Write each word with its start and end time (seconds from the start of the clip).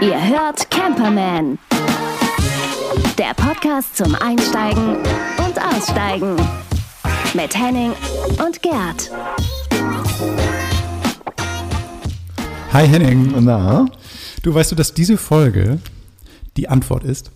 Ihr 0.00 0.28
hört 0.28 0.70
Camperman. 0.70 1.58
Der 3.18 3.34
Podcast 3.34 3.96
zum 3.96 4.14
Einsteigen 4.14 4.96
und 5.38 5.60
Aussteigen. 5.60 6.36
Mit 7.34 7.56
Henning 7.58 7.94
und 8.46 8.62
Gerd. 8.62 9.10
Hi 12.72 12.86
Henning. 12.86 13.34
Na, 13.40 13.86
Du 14.44 14.54
weißt 14.54 14.70
du, 14.70 14.76
dass 14.76 14.94
diese 14.94 15.16
Folge 15.16 15.80
die 16.56 16.68
Antwort 16.68 17.02
ist? 17.02 17.32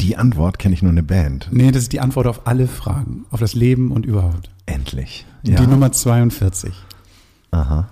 die 0.00 0.16
Antwort 0.16 0.58
kenne 0.58 0.74
ich 0.74 0.82
nur 0.82 0.92
eine 0.92 1.02
Band. 1.02 1.48
Nee, 1.50 1.72
das 1.72 1.82
ist 1.84 1.92
die 1.92 2.00
Antwort 2.00 2.26
auf 2.26 2.46
alle 2.46 2.68
Fragen, 2.68 3.24
auf 3.30 3.40
das 3.40 3.54
Leben 3.54 3.90
und 3.90 4.06
überhaupt. 4.06 4.50
Endlich. 4.66 5.26
Die 5.42 5.52
Nummer 5.66 5.90
42. 5.90 6.72
Aha. 7.50 7.88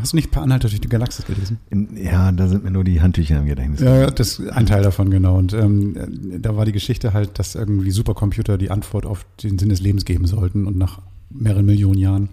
Hast 0.00 0.12
du 0.12 0.16
nicht 0.16 0.30
Per 0.30 0.42
Anhalter 0.42 0.68
durch 0.68 0.80
die 0.80 0.88
Galaxis 0.88 1.24
gelesen? 1.26 1.58
Ja, 1.96 2.32
da 2.32 2.48
sind 2.48 2.64
mir 2.64 2.70
nur 2.70 2.84
die 2.84 3.00
Handtücher 3.00 3.38
im 3.38 3.46
Gedächtnis. 3.46 3.80
Ja, 3.80 4.10
das 4.10 4.38
ist 4.38 4.50
ein 4.50 4.66
Teil 4.66 4.82
davon, 4.82 5.10
genau. 5.10 5.36
Und 5.36 5.52
ähm, 5.52 5.96
da 6.40 6.56
war 6.56 6.64
die 6.64 6.72
Geschichte 6.72 7.12
halt, 7.12 7.38
dass 7.38 7.54
irgendwie 7.54 7.90
Supercomputer 7.90 8.56
die 8.56 8.70
Antwort 8.70 9.06
auf 9.06 9.26
den 9.42 9.58
Sinn 9.58 9.68
des 9.68 9.80
Lebens 9.80 10.04
geben 10.04 10.26
sollten. 10.26 10.66
Und 10.66 10.76
nach 10.78 11.00
mehreren 11.30 11.66
Millionen 11.66 11.98
Jahren 11.98 12.28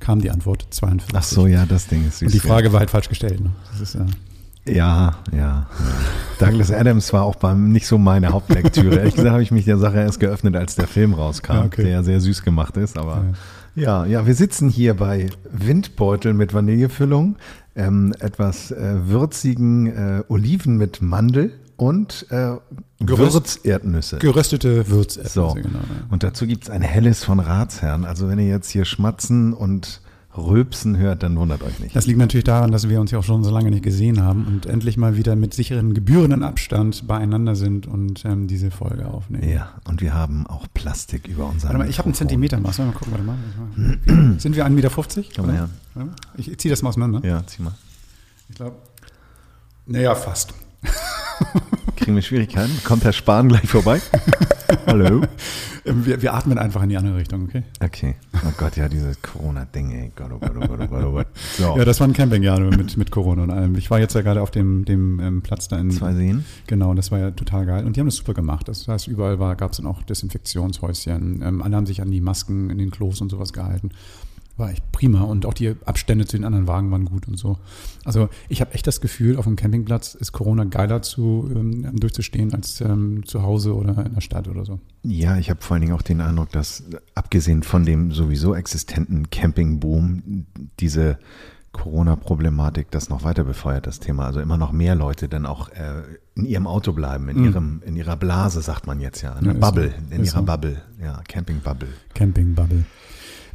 kam 0.00 0.20
die 0.20 0.30
Antwort 0.30 0.66
42. 0.70 1.16
Ach 1.16 1.22
so, 1.22 1.46
ja, 1.46 1.66
das 1.66 1.86
Ding 1.86 2.06
ist 2.06 2.18
süß. 2.18 2.26
Und 2.26 2.34
die 2.34 2.40
Frage 2.40 2.72
war 2.72 2.80
halt 2.80 2.90
falsch 2.90 3.08
gestellt. 3.08 3.40
Ne? 3.40 3.50
Das 3.72 3.80
ist, 3.80 3.94
ja. 3.94 4.06
Ja, 4.66 5.18
ja, 5.32 5.38
ja. 5.38 5.66
Douglas 6.38 6.70
Adams 6.70 7.12
war 7.14 7.22
auch 7.22 7.36
beim 7.36 7.72
nicht 7.72 7.86
so 7.86 7.96
meine 7.96 8.28
Hauptlektüre. 8.28 8.96
Ehrlich 8.96 9.14
gesagt 9.14 9.32
habe 9.32 9.42
ich 9.42 9.50
mich 9.50 9.64
der 9.64 9.78
Sache 9.78 9.96
erst 9.96 10.20
geöffnet, 10.20 10.56
als 10.56 10.76
der 10.76 10.86
Film 10.86 11.14
rauskam, 11.14 11.52
Ja, 11.54 11.64
okay. 11.64 11.82
der 11.84 11.92
ja 11.92 12.02
sehr 12.02 12.20
süß 12.20 12.42
gemacht 12.42 12.76
ist. 12.76 12.98
Aber 12.98 13.16
ja. 13.16 13.32
Ja, 14.06 14.26
wir 14.26 14.34
sitzen 14.34 14.68
hier 14.68 14.94
bei 14.94 15.28
Windbeutel 15.50 16.34
mit 16.34 16.52
Vanillefüllung, 16.54 17.36
ähm, 17.76 18.12
etwas 18.20 18.70
äh, 18.70 18.94
würzigen 19.08 19.86
äh, 19.86 20.22
Oliven 20.28 20.76
mit 20.76 21.00
Mandel 21.02 21.52
und 21.76 22.26
äh, 22.30 22.56
Geröst- 23.00 23.34
Würzerdnüsse. 23.64 24.18
Geröstete 24.18 24.88
Würzäpfel. 24.88 25.30
So, 25.30 25.54
Genau, 25.54 25.68
ja. 25.78 26.06
und 26.10 26.22
dazu 26.24 26.46
gibt's 26.46 26.68
ein 26.70 26.82
helles 26.82 27.22
von 27.22 27.38
Ratsherrn. 27.38 28.04
Also 28.04 28.28
wenn 28.28 28.38
ihr 28.40 28.48
jetzt 28.48 28.70
hier 28.70 28.84
schmatzen 28.84 29.52
und 29.52 30.00
rülpsen 30.46 30.96
hört, 30.96 31.22
dann 31.22 31.36
wundert 31.36 31.62
euch 31.62 31.78
nicht. 31.80 31.94
Das 31.94 32.06
liegt 32.06 32.18
natürlich 32.18 32.44
daran, 32.44 32.70
dass 32.70 32.88
wir 32.88 33.00
uns 33.00 33.10
ja 33.10 33.18
auch 33.18 33.24
schon 33.24 33.44
so 33.44 33.50
lange 33.50 33.70
nicht 33.70 33.82
gesehen 33.82 34.22
haben 34.22 34.46
und 34.46 34.66
endlich 34.66 34.96
mal 34.96 35.16
wieder 35.16 35.36
mit 35.36 35.54
sicheren 35.54 35.94
gebührenden 35.94 36.42
Abstand 36.42 37.06
beieinander 37.06 37.56
sind 37.56 37.86
und 37.86 38.24
ähm, 38.24 38.46
diese 38.46 38.70
Folge 38.70 39.06
aufnehmen. 39.08 39.48
ja, 39.48 39.72
und 39.88 40.00
wir 40.00 40.14
haben 40.14 40.46
auch 40.46 40.66
Plastik 40.74 41.26
über 41.26 41.46
unseren 41.46 41.70
Warte 41.70 41.78
mal, 41.78 41.88
ich 41.88 41.98
habe 41.98 42.06
einen 42.06 42.12
Mikrofon. 42.12 42.28
Zentimetermaß. 42.28 42.78
Mal 42.78 42.92
gucken, 42.92 43.12
warte 43.12 43.24
mal. 43.24 44.38
Sind 44.40 44.56
wir 44.56 44.66
1,50 44.66 44.70
Meter? 44.70 44.90
Komm 45.36 45.46
mal 45.46 45.54
her. 45.54 45.68
Ich 46.36 46.58
ziehe 46.58 46.70
das 46.70 46.82
mal 46.82 46.90
auseinander. 46.90 47.26
Ja, 47.26 47.46
zieh 47.46 47.62
mal. 47.62 47.74
Ich 48.48 48.56
glaube. 48.56 48.76
Naja, 49.86 50.14
fast. 50.14 50.54
Kriegen 51.98 52.14
wir 52.14 52.22
Schwierigkeiten? 52.22 52.70
Kommt 52.84 53.02
Herr 53.02 53.12
Spahn 53.12 53.48
gleich 53.48 53.68
vorbei? 53.68 54.00
Hallo? 54.86 55.22
Ähm, 55.84 56.06
Wir, 56.06 56.22
wir 56.22 56.32
atmen 56.32 56.56
einfach 56.56 56.80
in 56.84 56.90
die 56.90 56.96
andere 56.96 57.16
Richtung, 57.16 57.42
okay? 57.42 57.64
Okay. 57.80 58.14
Oh 58.46 58.52
Gott, 58.56 58.76
ja, 58.76 58.88
dieses 58.88 59.20
Corona-Ding, 59.20 59.90
ey. 59.90 60.12
Gott, 60.14 60.30
oh 60.32 60.38
Gott, 60.38 60.52
oh 60.54 60.60
Gott, 60.60 60.78
oh 60.80 60.86
Gott, 60.86 61.04
oh 61.04 61.12
Gott. 61.12 61.26
So, 61.56 61.76
Ja, 61.76 61.84
das 61.84 61.98
war 61.98 62.06
ein 62.06 62.12
Campingjahr 62.12 62.60
mit, 62.60 62.96
mit 62.96 63.10
Corona 63.10 63.42
und 63.42 63.50
allem. 63.50 63.74
Ich 63.76 63.90
war 63.90 63.98
jetzt 63.98 64.14
ja 64.14 64.20
gerade 64.20 64.42
auf 64.42 64.52
dem, 64.52 64.84
dem 64.84 65.18
ähm, 65.18 65.42
Platz 65.42 65.66
da 65.66 65.76
in. 65.76 65.90
zwei 65.90 66.14
Seen. 66.14 66.44
Genau, 66.68 66.94
das 66.94 67.10
war 67.10 67.18
ja 67.18 67.30
total 67.32 67.66
geil. 67.66 67.84
Und 67.84 67.96
die 67.96 68.00
haben 68.00 68.06
das 68.06 68.14
super 68.16 68.32
gemacht. 68.34 68.68
Das 68.68 68.86
heißt, 68.86 69.08
überall 69.08 69.36
gab 69.56 69.72
es 69.72 69.78
dann 69.78 69.86
auch 69.86 70.00
Desinfektionshäuschen. 70.04 71.42
Ähm, 71.42 71.62
alle 71.62 71.74
haben 71.74 71.86
sich 71.86 72.00
an 72.00 72.12
die 72.12 72.20
Masken 72.20 72.70
in 72.70 72.78
den 72.78 72.92
Klos 72.92 73.20
und 73.20 73.30
sowas 73.30 73.52
gehalten. 73.52 73.90
War 74.58 74.70
echt 74.70 74.90
prima. 74.92 75.22
Und 75.22 75.46
auch 75.46 75.54
die 75.54 75.74
Abstände 75.86 76.26
zu 76.26 76.36
den 76.36 76.44
anderen 76.44 76.66
Wagen 76.66 76.90
waren 76.90 77.04
gut 77.06 77.26
und 77.28 77.38
so. 77.38 77.58
Also 78.04 78.28
ich 78.48 78.60
habe 78.60 78.74
echt 78.74 78.86
das 78.86 79.00
Gefühl, 79.00 79.36
auf 79.36 79.44
dem 79.44 79.56
Campingplatz 79.56 80.14
ist 80.14 80.32
Corona 80.32 80.64
geiler 80.64 81.00
zu, 81.00 81.48
ähm, 81.54 81.96
durchzustehen 81.98 82.52
als 82.52 82.80
ähm, 82.80 83.24
zu 83.24 83.42
Hause 83.42 83.74
oder 83.76 84.04
in 84.04 84.14
der 84.14 84.20
Stadt 84.20 84.48
oder 84.48 84.64
so. 84.64 84.80
Ja, 85.04 85.38
ich 85.38 85.48
habe 85.48 85.62
vor 85.62 85.74
allen 85.74 85.82
Dingen 85.82 85.94
auch 85.94 86.02
den 86.02 86.20
Eindruck, 86.20 86.50
dass 86.50 86.82
abgesehen 87.14 87.62
von 87.62 87.84
dem 87.86 88.10
sowieso 88.10 88.54
existenten 88.54 89.30
Campingboom 89.30 90.46
diese 90.80 91.18
Corona-Problematik 91.70 92.90
das 92.90 93.08
noch 93.08 93.24
weiter 93.24 93.44
befeuert, 93.44 93.86
das 93.86 94.00
Thema. 94.00 94.26
Also 94.26 94.40
immer 94.40 94.56
noch 94.56 94.72
mehr 94.72 94.94
Leute 94.94 95.28
dann 95.28 95.46
auch 95.46 95.68
äh, 95.70 96.02
in 96.34 96.44
ihrem 96.46 96.66
Auto 96.66 96.92
bleiben, 96.92 97.28
in, 97.28 97.44
ihrem, 97.44 97.82
in 97.84 97.96
ihrer 97.96 98.16
Blase, 98.16 98.62
sagt 98.62 98.86
man 98.86 99.00
jetzt 99.00 99.22
ja. 99.22 99.36
Mhm. 99.40 99.46
Ja, 99.46 99.52
Ne? 99.52 99.52
ist 99.52 99.60
Bubble, 99.60 99.90
so. 100.08 100.14
in 100.16 100.22
Ist 100.22 100.32
ihrer 100.32 100.40
so. 100.40 100.44
Bubble. 100.46 100.82
Ja, 101.00 101.22
Camping-Bubble. 101.28 101.88
Campingbubble. 102.14 102.84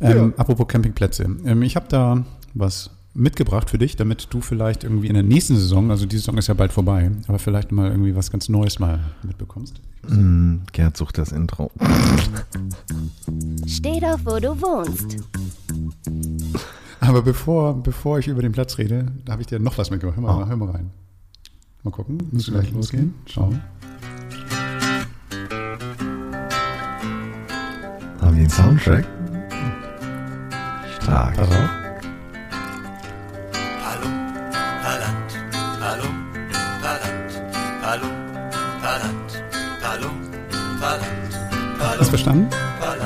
Ähm, 0.04 0.34
Apropos 0.38 0.68
Campingplätze. 0.68 1.24
Ähm, 1.46 1.62
ich 1.62 1.76
habe 1.76 1.88
da 1.90 2.24
was 2.54 2.90
mitgebracht 3.16 3.70
für 3.70 3.78
dich, 3.78 3.96
damit 3.96 4.28
du 4.32 4.42
vielleicht 4.42 4.84
irgendwie 4.84 5.08
in 5.08 5.14
der 5.14 5.22
nächsten 5.24 5.56
Saison, 5.56 5.92
also 5.92 6.06
die 6.08 6.18
Saison 6.18 6.38
ist 6.38 6.48
ja 6.48 6.56
bald 6.56 6.74
vorbei, 6.74 7.12
aber 7.28 7.38
vielleicht 7.38 7.72
mal 7.72 7.92
irgendwie 7.92 8.16
was 8.16 8.32
ganz 8.32 8.50
Neues 8.50 8.80
mal 8.80 9.00
mitbekommst. 9.22 9.80
Mm, 10.08 10.58
Gerd 10.72 10.98
sucht 10.98 11.18
das 11.20 11.32
Intro. 11.32 11.72
Steh 13.68 14.00
doch, 14.00 14.20
wo 14.26 14.40
du 14.40 14.60
wohnst. 14.60 15.18
Aber 17.00 17.22
bevor, 17.22 17.82
bevor 17.84 18.18
ich 18.20 18.28
über 18.28 18.42
den 18.42 18.52
Platz 18.52 18.78
rede, 18.80 19.06
da 19.26 19.34
habe 19.34 19.42
ich 19.44 19.48
dir 19.48 19.60
noch 19.60 19.78
was 19.78 19.92
mitgebracht. 19.92 20.18
Hör 20.18 20.24
mal, 20.24 20.44
Oh. 20.44 20.48
hör 20.48 20.56
mal 20.58 20.72
rein. 20.72 20.90
Mal 21.84 21.92
gucken, 21.92 22.18
muss 22.32 22.46
gleich 22.48 22.72
losgehen. 22.72 23.14
Schauen. 23.28 23.62
Haben 28.22 28.36
wir 28.36 28.42
einen 28.42 28.50
Soundtrack? 28.50 29.06
Hallo, 31.08 31.48
Palant, 40.80 41.10
Hast 41.80 42.00
du 42.00 42.06
verstanden? 42.06 42.48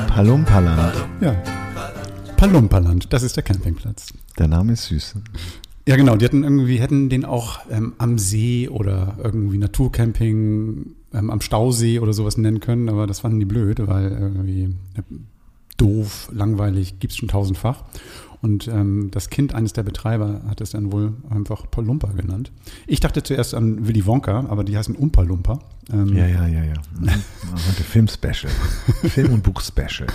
Palumpaland. 0.08 0.94
Ja. 1.20 1.34
Palumpaland, 2.36 3.12
das 3.12 3.22
ist 3.22 3.36
der 3.36 3.42
Campingplatz. 3.42 4.12
Der 4.38 4.48
Name 4.48 4.74
ist 4.74 4.86
süß. 4.86 5.16
Ja, 5.88 5.96
genau. 5.96 6.16
Die 6.16 6.24
hätten 6.24 6.44
irgendwie, 6.44 6.78
hätten 6.78 7.08
den 7.08 7.24
auch 7.24 7.60
ähm, 7.70 7.94
am 7.98 8.18
See 8.18 8.68
oder 8.68 9.16
irgendwie 9.22 9.58
Naturcamping 9.58 10.94
ähm, 11.14 11.30
am 11.30 11.40
Stausee 11.40 11.98
oder 11.98 12.12
sowas 12.12 12.36
nennen 12.36 12.60
können, 12.60 12.88
aber 12.88 13.06
das 13.06 13.20
fanden 13.20 13.40
die 13.40 13.46
blöd, 13.46 13.84
weil 13.86 14.12
irgendwie 14.12 14.76
äh, 14.94 15.02
doof, 15.78 16.28
langweilig, 16.32 16.98
gibt's 17.00 17.16
schon 17.16 17.28
tausendfach. 17.28 17.84
Und 18.40 18.68
ähm, 18.68 19.08
das 19.10 19.30
Kind 19.30 19.52
eines 19.54 19.72
der 19.72 19.82
Betreiber 19.82 20.42
hat 20.48 20.60
es 20.60 20.70
dann 20.70 20.92
wohl 20.92 21.14
einfach 21.28 21.68
Palumpa 21.70 22.12
genannt. 22.12 22.52
Ich 22.86 23.00
dachte 23.00 23.22
zuerst 23.22 23.54
an 23.54 23.88
Willy 23.88 24.06
Wonka, 24.06 24.46
aber 24.48 24.62
die 24.62 24.76
heißen 24.76 24.94
Umpalumpa. 24.94 25.58
Ähm, 25.92 26.16
Ja, 26.16 26.26
ja, 26.26 26.46
ja, 26.46 26.62
ja. 26.62 26.74
Heute 27.02 27.82
Film-Special. 27.82 28.52
Film- 29.08 29.32
und 29.32 29.42
Buch-Special. 29.42 30.06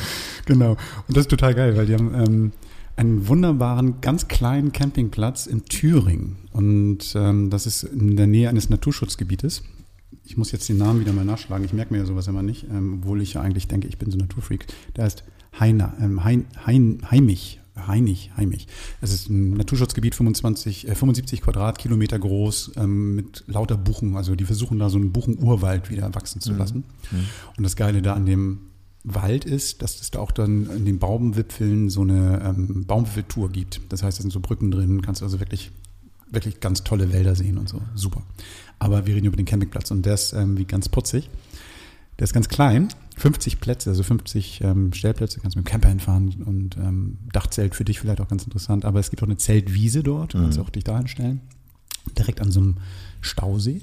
Genau. 0.46 0.72
Und 1.08 1.18
das 1.18 1.24
ist 1.26 1.30
total 1.30 1.54
geil, 1.54 1.76
weil 1.76 1.86
die 1.86 1.96
haben 1.96 2.14
ähm, 2.16 2.52
einen 2.96 3.28
wunderbaren, 3.28 4.00
ganz 4.00 4.28
kleinen 4.30 4.72
Campingplatz 4.72 5.46
in 5.48 5.66
Thüringen. 5.66 6.38
Und 6.54 7.14
ähm, 7.16 7.50
das 7.50 7.66
ist 7.66 7.84
in 7.84 8.16
der 8.16 8.28
Nähe 8.28 8.48
eines 8.48 8.70
Naturschutzgebietes. 8.70 9.64
Ich 10.24 10.38
muss 10.38 10.54
jetzt 10.54 10.70
den 10.70 10.78
Namen 10.78 11.02
wieder 11.02 11.12
mal 11.12 11.26
nachschlagen. 11.26 11.66
Ich 11.66 11.74
merke 11.74 11.94
mir 11.94 12.00
ja 12.00 12.06
sowas 12.06 12.28
immer 12.28 12.44
nicht, 12.44 12.68
ähm, 12.72 13.00
obwohl 13.02 13.22
ich 13.22 13.34
ja 13.34 13.42
eigentlich 13.42 13.68
denke, 13.68 13.88
ich 13.90 13.98
bin 13.98 14.10
so 14.12 14.18
ein 14.18 14.22
Naturfreak. 14.22 14.68
Der 14.96 15.04
heißt 15.04 15.26
Heina, 15.60 15.94
ähm, 16.02 16.24
hein, 16.24 16.46
hein, 16.66 17.02
Heimich. 17.10 17.60
Heinig, 17.88 18.32
Heimich. 18.38 18.68
Es 19.02 19.12
ist 19.12 19.30
ein 19.30 19.56
Naturschutzgebiet, 19.56 20.14
25, 20.14 20.88
äh, 20.88 20.96
75 20.96 21.42
Quadratkilometer 21.42 22.20
groß, 22.20 22.74
ähm, 22.78 23.16
mit 23.16 23.44
lauter 23.48 23.78
Buchen. 23.78 24.16
Also 24.16 24.36
die 24.36 24.46
versuchen 24.46 24.78
da 24.78 24.90
so 24.90 24.98
einen 24.98 25.12
Buchenurwald 25.12 25.90
wieder 25.90 26.14
wachsen 26.14 26.40
zu 26.40 26.54
lassen. 26.54 26.84
Und 27.58 27.64
das 27.64 27.76
Geile 27.76 28.04
da 28.04 28.14
an 28.14 28.28
dem 28.28 28.60
Wald 29.04 29.44
ist, 29.44 29.82
dass 29.82 30.00
es 30.00 30.12
da 30.12 30.20
auch 30.20 30.32
dann 30.32 30.70
in 30.70 30.86
den 30.86 31.00
Baumwipfeln 31.00 31.90
so 31.90 32.02
eine 32.02 32.42
ähm, 32.46 32.86
Baumwipfeltour 32.86 33.50
gibt. 33.50 33.82
Das 33.90 34.04
heißt, 34.04 34.20
da 34.20 34.22
sind 34.22 34.32
so 34.32 34.40
Brücken 34.40 34.72
drin, 34.72 35.02
kannst 35.02 35.24
also 35.24 35.40
wirklich, 35.40 35.72
wirklich 36.32 36.60
ganz 36.60 36.84
tolle 36.84 37.12
Wälder 37.12 37.36
sehen 37.36 37.58
und 37.58 37.68
so. 37.68 37.82
Super. 37.96 38.22
Aber 38.80 39.06
wir 39.06 39.16
reden 39.16 39.26
über 39.26 39.36
den 39.36 39.46
Campingplatz 39.46 39.92
und 39.92 40.06
der 40.06 40.14
ist 40.14 40.34
ähm, 40.34 40.58
wie 40.58 40.66
ganz 40.66 40.90
putzig. 40.90 41.30
Der 42.20 42.26
ist 42.26 42.34
ganz 42.34 42.48
klein, 42.48 42.90
50 43.16 43.60
Plätze, 43.60 43.90
also 43.90 44.04
50 44.04 44.62
ähm, 44.62 44.94
Stellplätze, 44.94 45.40
kannst 45.40 45.56
mit 45.56 45.66
dem 45.66 45.70
Camper 45.70 45.90
hinfahren 45.90 46.44
und 46.46 46.78
ähm, 46.78 47.18
Dachzelt 47.32 47.76
für 47.76 47.86
dich 47.86 48.00
vielleicht 48.00 48.22
auch 48.22 48.28
ganz 48.28 48.44
interessant. 48.44 48.86
Aber 48.86 49.00
es 49.00 49.10
gibt 49.10 49.22
auch 49.22 49.28
eine 49.28 49.38
Zeltwiese 49.38 50.04
dort, 50.04 50.34
kannst 50.34 50.58
du 50.58 50.62
auch 50.62 50.70
dich 50.70 50.84
da 50.84 50.98
hinstellen. 50.98 51.42
Direkt 52.18 52.42
an 52.42 52.52
so 52.52 52.60
einem 52.60 52.78
Stausee. 53.22 53.82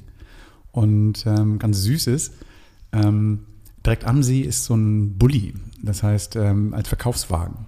Und 0.73 1.25
ähm, 1.27 1.59
ganz 1.59 1.82
süß 1.82 2.06
ist, 2.09 2.32
ähm, 2.93 3.41
direkt 3.85 4.05
am 4.05 4.23
See 4.23 4.41
ist 4.41 4.65
so 4.65 4.75
ein 4.75 5.17
Bulli. 5.17 5.55
Das 5.82 6.03
heißt, 6.03 6.37
ähm, 6.37 6.75
als 6.75 6.88
Verkaufswagen. 6.88 7.67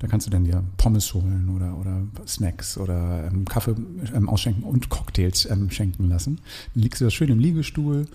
Da 0.00 0.08
kannst 0.08 0.26
du 0.26 0.30
dann 0.30 0.44
dir 0.44 0.64
Pommes 0.76 1.14
holen 1.14 1.48
oder, 1.54 1.78
oder 1.78 2.02
Snacks 2.26 2.76
oder 2.76 3.30
ähm, 3.30 3.44
Kaffee 3.44 3.76
ähm, 4.14 4.28
ausschenken 4.28 4.64
und 4.64 4.88
Cocktails 4.88 5.46
ähm, 5.46 5.70
schenken 5.70 6.08
lassen. 6.08 6.40
Dann 6.74 6.82
liegst 6.82 7.00
du 7.00 7.04
da 7.04 7.10
schön 7.10 7.30
im 7.30 7.38
Liegestuhl, 7.38 8.06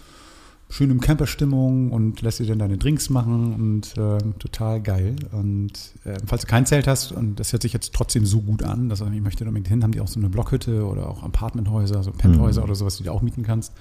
schön 0.70 0.92
im 0.92 1.00
Camperstimmung 1.00 1.92
und 1.92 2.22
lässt 2.22 2.40
dir 2.40 2.46
dann 2.46 2.60
deine 2.60 2.78
Drinks 2.78 3.10
machen 3.10 3.54
und 3.54 3.98
äh, 3.98 4.18
total 4.40 4.82
geil. 4.82 5.16
Und 5.32 5.72
äh, 6.04 6.18
falls 6.26 6.42
du 6.42 6.48
kein 6.48 6.66
Zelt 6.66 6.88
hast 6.88 7.12
und 7.12 7.40
das 7.40 7.54
hört 7.54 7.62
sich 7.62 7.74
jetzt 7.74 7.94
trotzdem 7.94 8.26
so 8.26 8.42
gut 8.42 8.64
an, 8.64 8.90
dass 8.90 9.02
ich 9.02 9.22
möchte 9.22 9.46
unbedingt 9.46 9.70
hin, 9.70 9.84
haben 9.84 9.92
die 9.92 10.02
auch 10.02 10.08
so 10.08 10.20
eine 10.20 10.30
Blockhütte 10.30 10.86
oder 10.86 11.10
auch 11.10 11.24
Apartmenthäuser, 11.24 12.04
so 12.04 12.12
Penthäuser 12.12 12.64
oder 12.64 12.76
sowas, 12.76 12.98
die 12.98 13.04
du 13.04 13.12
auch 13.12 13.22
mieten 13.22 13.44
kannst. 13.44 13.74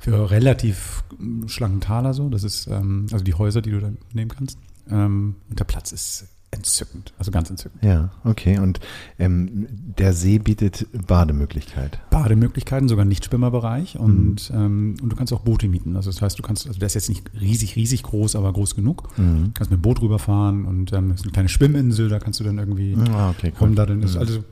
Für 0.00 0.30
relativ 0.30 1.04
mm, 1.18 1.46
schlanken 1.48 1.80
Taler 1.80 2.14
so. 2.14 2.28
Das 2.28 2.44
ist 2.44 2.66
ähm, 2.66 3.06
also 3.12 3.24
die 3.24 3.34
Häuser, 3.34 3.62
die 3.62 3.70
du 3.70 3.80
dann 3.80 3.98
nehmen 4.12 4.30
kannst. 4.30 4.58
Ähm, 4.90 5.36
und 5.48 5.58
der 5.58 5.64
Platz 5.64 5.92
ist 5.92 6.26
entzückend, 6.54 7.12
also 7.18 7.30
ganz 7.30 7.48
entzückend. 7.50 7.82
Ja, 7.82 8.10
okay. 8.24 8.58
Und 8.58 8.78
ähm, 9.18 9.66
der 9.98 10.12
See 10.12 10.38
bietet 10.38 10.86
Bademöglichkeit. 11.06 11.98
Bademöglichkeiten, 12.10 12.88
sogar 12.88 13.04
Nichtschwimmerbereich 13.06 13.98
und, 13.98 14.52
ähm, 14.54 14.96
und 15.02 15.08
du 15.10 15.16
kannst 15.16 15.32
auch 15.32 15.40
Boote 15.40 15.66
mieten. 15.66 15.96
Also 15.96 16.10
das 16.10 16.20
heißt, 16.20 16.38
du 16.38 16.42
kannst, 16.42 16.66
also 16.66 16.78
der 16.78 16.86
ist 16.86 16.94
jetzt 16.94 17.08
nicht 17.08 17.24
riesig, 17.40 17.74
riesig 17.76 18.02
groß, 18.02 18.36
aber 18.36 18.52
groß 18.52 18.74
genug. 18.76 19.08
Du 19.16 19.22
kannst 19.54 19.70
mit 19.70 19.78
dem 19.80 19.82
Boot 19.82 20.02
rüberfahren 20.02 20.66
und 20.66 20.92
ähm, 20.92 21.10
ist 21.12 21.22
eine 21.22 21.32
kleine 21.32 21.48
Schwimminsel, 21.48 22.08
da 22.10 22.18
kannst 22.18 22.38
du 22.40 22.44
dann 22.44 22.58
irgendwie 22.58 22.96
Ah, 23.10 23.30
okay, 23.30 23.50
cool. 23.58 23.68
rumdaddeln. 23.68 24.02
Ist 24.02 24.16
also, 24.16 24.44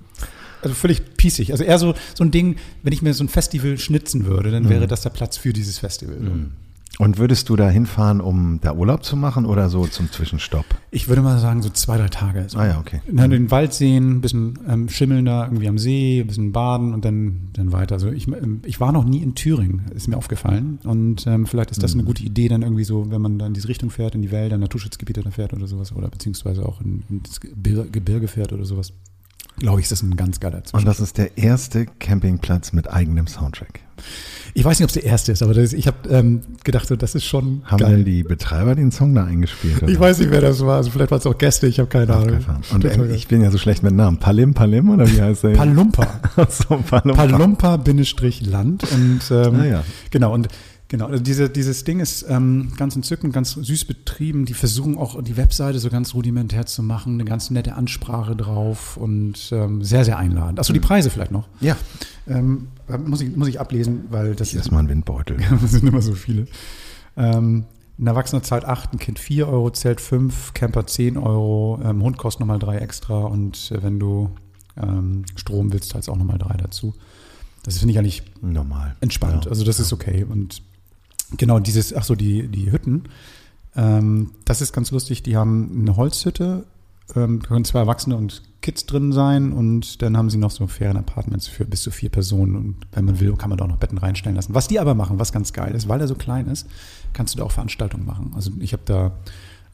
also 0.62 0.74
völlig 0.74 1.16
pießig. 1.16 1.52
Also 1.52 1.64
eher 1.64 1.78
so, 1.78 1.94
so 2.14 2.24
ein 2.24 2.30
Ding, 2.30 2.56
wenn 2.82 2.94
ich 2.94 3.02
mir 3.02 3.12
so 3.12 3.22
ein 3.24 3.28
Festival 3.28 3.76
schnitzen 3.78 4.24
würde, 4.24 4.50
dann 4.50 4.68
wäre 4.70 4.86
das 4.86 5.02
der 5.02 5.10
Platz 5.10 5.36
für 5.36 5.52
dieses 5.52 5.78
Festival. 5.78 6.16
Und 6.98 7.16
würdest 7.18 7.48
du 7.48 7.56
da 7.56 7.70
hinfahren, 7.70 8.20
um 8.20 8.58
da 8.60 8.74
Urlaub 8.74 9.04
zu 9.04 9.16
machen 9.16 9.46
oder 9.46 9.70
so 9.70 9.86
zum 9.86 10.10
Zwischenstopp? 10.12 10.66
Ich 10.90 11.08
würde 11.08 11.22
mal 11.22 11.38
sagen, 11.38 11.62
so 11.62 11.70
zwei, 11.70 11.96
drei 11.96 12.08
Tage. 12.08 12.44
So. 12.48 12.58
Ah 12.58 12.66
ja, 12.66 12.78
okay. 12.80 13.00
Na, 13.10 13.26
den 13.26 13.50
Wald 13.50 13.72
sehen, 13.72 14.16
ein 14.16 14.20
bisschen 14.20 14.58
ähm, 14.68 14.88
schimmeln 14.88 15.24
da 15.24 15.44
irgendwie 15.44 15.68
am 15.68 15.78
See, 15.78 16.20
ein 16.20 16.26
bisschen 16.26 16.52
baden 16.52 16.92
und 16.92 17.04
dann, 17.04 17.48
dann 17.54 17.72
weiter. 17.72 17.94
Also 17.94 18.10
ich, 18.10 18.28
ähm, 18.28 18.60
ich 18.66 18.80
war 18.80 18.92
noch 18.92 19.04
nie 19.04 19.22
in 19.22 19.34
Thüringen, 19.34 19.86
ist 19.94 20.08
mir 20.08 20.16
aufgefallen. 20.18 20.78
Und 20.84 21.26
ähm, 21.26 21.46
vielleicht 21.46 21.70
ist 21.70 21.82
das 21.82 21.94
Mhm. 21.94 22.00
eine 22.00 22.06
gute 22.08 22.22
Idee, 22.24 22.48
dann 22.48 22.62
irgendwie 22.62 22.84
so, 22.84 23.10
wenn 23.10 23.22
man 23.22 23.38
da 23.38 23.46
in 23.46 23.54
diese 23.54 23.68
Richtung 23.68 23.88
fährt, 23.90 24.14
in 24.14 24.20
die 24.22 24.30
Wälder, 24.32 24.58
Naturschutzgebiete 24.58 25.22
da 25.22 25.30
fährt 25.30 25.52
oder 25.54 25.66
sowas, 25.68 25.92
oder 25.94 26.08
beziehungsweise 26.08 26.66
auch 26.66 26.80
in, 26.82 27.02
ins 27.08 27.40
Gebir 27.40 27.86
Gebirge 27.90 28.28
fährt 28.28 28.52
oder 28.52 28.64
sowas. 28.66 28.92
Glaube 29.60 29.80
ich, 29.80 29.84
ist 29.84 29.92
das 29.92 30.02
ein 30.02 30.16
ganz 30.16 30.40
geiler 30.40 30.56
Und 30.58 30.64
Zustand. 30.66 30.88
das 30.88 31.00
ist 31.00 31.16
der 31.18 31.38
erste 31.38 31.86
Campingplatz 32.00 32.72
mit 32.72 32.90
eigenem 32.90 33.26
Soundtrack. 33.28 33.80
Ich 34.54 34.64
weiß 34.64 34.78
nicht, 34.80 34.84
ob 34.84 34.88
es 34.88 34.94
der 34.94 35.04
erste 35.04 35.30
ist, 35.30 35.42
aber 35.42 35.54
das, 35.54 35.72
ich 35.72 35.86
habe 35.86 36.08
ähm, 36.08 36.40
gedacht, 36.64 36.88
so, 36.88 36.96
das 36.96 37.14
ist 37.14 37.24
schon 37.24 37.62
Haben 37.66 37.78
geil. 37.78 38.04
die 38.04 38.22
Betreiber 38.24 38.74
den 38.74 38.90
Song 38.90 39.14
da 39.14 39.24
eingespielt? 39.24 39.82
Ich 39.86 40.00
weiß 40.00 40.18
nicht, 40.18 40.30
wer 40.32 40.40
das 40.40 40.64
war. 40.64 40.76
Also 40.78 40.90
vielleicht 40.90 41.10
waren 41.12 41.20
es 41.20 41.26
auch 41.26 41.38
Gäste, 41.38 41.66
ich 41.68 41.78
habe 41.78 41.88
keine 41.88 42.12
Ahnung. 42.14 42.38
Und 42.72 42.84
ähm, 42.84 43.14
ich 43.14 43.28
bin 43.28 43.42
ja 43.42 43.50
so 43.50 43.58
schlecht 43.58 43.82
mit 43.84 43.94
Namen. 43.94 44.16
Palim, 44.18 44.54
Palim 44.54 44.90
oder 44.90 45.06
wie 45.08 45.20
heißt 45.22 45.44
der? 45.44 45.50
Palumpa. 45.50 46.20
so, 46.48 46.76
Palumpa. 46.78 47.26
Palumpa-Land 47.76 48.84
und 48.92 49.20
ähm, 49.30 49.54
Ah, 49.60 49.64
ja. 49.66 49.84
genau 50.10 50.34
und 50.34 50.48
genau 50.90 51.06
also 51.06 51.22
diese, 51.22 51.48
dieses 51.48 51.84
Ding 51.84 52.00
ist 52.00 52.26
ähm, 52.28 52.72
ganz 52.76 52.94
entzückend, 52.94 53.32
ganz 53.32 53.52
süß 53.52 53.86
betrieben. 53.86 54.44
Die 54.44 54.52
versuchen 54.52 54.98
auch 54.98 55.22
die 55.22 55.38
Webseite 55.38 55.78
so 55.78 55.88
ganz 55.88 56.12
rudimentär 56.12 56.66
zu 56.66 56.82
machen, 56.82 57.14
eine 57.14 57.24
ganz 57.24 57.48
nette 57.50 57.74
Ansprache 57.74 58.36
drauf 58.36 58.98
und 58.98 59.50
ähm, 59.52 59.82
sehr 59.82 60.04
sehr 60.04 60.18
einladend. 60.18 60.60
Achso, 60.60 60.74
die 60.74 60.80
Preise 60.80 61.08
vielleicht 61.08 61.32
noch. 61.32 61.48
Ja. 61.60 61.76
Ähm, 62.28 62.68
muss 63.06 63.22
ich 63.22 63.34
muss 63.34 63.48
ich 63.48 63.58
ablesen, 63.58 64.04
weil 64.10 64.34
das 64.34 64.50
Hier 64.50 64.60
ist 64.60 64.70
mal 64.70 64.80
ein 64.80 64.88
Windbeutel. 64.90 65.38
das 65.62 65.70
sind 65.70 65.88
immer 65.88 66.02
so 66.02 66.12
viele. 66.12 66.46
Ähm, 67.16 67.64
ein 67.98 68.06
Erwachsener 68.06 68.42
zahlt 68.42 68.64
8, 68.64 68.94
ein 68.94 68.98
Kind 68.98 69.18
4 69.18 69.46
Euro, 69.48 69.70
Zelt 69.70 70.00
5, 70.00 70.54
Camper 70.54 70.86
10 70.86 71.16
Euro, 71.16 71.80
ähm, 71.84 72.02
Hund 72.02 72.18
kostet 72.18 72.40
nochmal 72.40 72.58
3 72.58 72.78
extra 72.78 73.24
und 73.24 73.70
äh, 73.72 73.82
wenn 73.82 73.98
du 73.98 74.30
ähm, 74.76 75.24
Strom 75.36 75.72
willst, 75.72 75.90
zahlst 75.90 76.08
auch 76.08 76.16
nochmal 76.16 76.38
3 76.38 76.56
dazu. 76.56 76.94
Das 77.62 77.78
finde 77.78 77.92
ich 77.92 77.98
eigentlich 77.98 78.22
Normal. 78.40 78.96
entspannt. 79.00 79.44
Ja. 79.44 79.50
Also 79.50 79.64
das 79.64 79.80
ist 79.80 79.92
okay. 79.92 80.24
Und 80.24 80.62
genau 81.36 81.58
dieses, 81.58 81.94
ach 81.94 82.04
so, 82.04 82.14
die, 82.14 82.48
die 82.48 82.72
Hütten, 82.72 83.04
ähm, 83.76 84.32
das 84.44 84.60
ist 84.60 84.72
ganz 84.72 84.90
lustig. 84.90 85.22
Die 85.22 85.36
haben 85.36 85.80
eine 85.80 85.96
Holzhütte, 85.96 86.64
ähm, 87.14 87.42
können 87.42 87.64
zwei 87.64 87.80
Erwachsene 87.80 88.16
und 88.16 88.42
Kids 88.62 88.84
drin 88.84 89.12
sein 89.12 89.52
und 89.52 90.02
dann 90.02 90.16
haben 90.16 90.28
sie 90.28 90.36
noch 90.36 90.50
so 90.50 90.66
Ferien-Apartments 90.66 91.48
für 91.48 91.64
bis 91.64 91.82
zu 91.82 91.90
vier 91.90 92.10
Personen 92.10 92.56
und 92.56 92.76
wenn 92.92 93.06
man 93.06 93.18
will, 93.18 93.34
kann 93.36 93.48
man 93.48 93.56
da 93.56 93.64
auch 93.64 93.68
noch 93.68 93.78
Betten 93.78 93.98
reinstellen 93.98 94.36
lassen. 94.36 94.54
Was 94.54 94.68
die 94.68 94.78
aber 94.78 94.94
machen, 94.94 95.18
was 95.18 95.32
ganz 95.32 95.52
geil 95.52 95.74
ist, 95.74 95.88
weil 95.88 96.00
er 96.00 96.08
so 96.08 96.14
klein 96.14 96.46
ist, 96.46 96.66
kannst 97.12 97.34
du 97.34 97.38
da 97.38 97.44
auch 97.44 97.52
Veranstaltungen 97.52 98.04
machen. 98.04 98.32
Also 98.34 98.50
ich 98.60 98.74
habe 98.74 98.82
da 98.84 99.12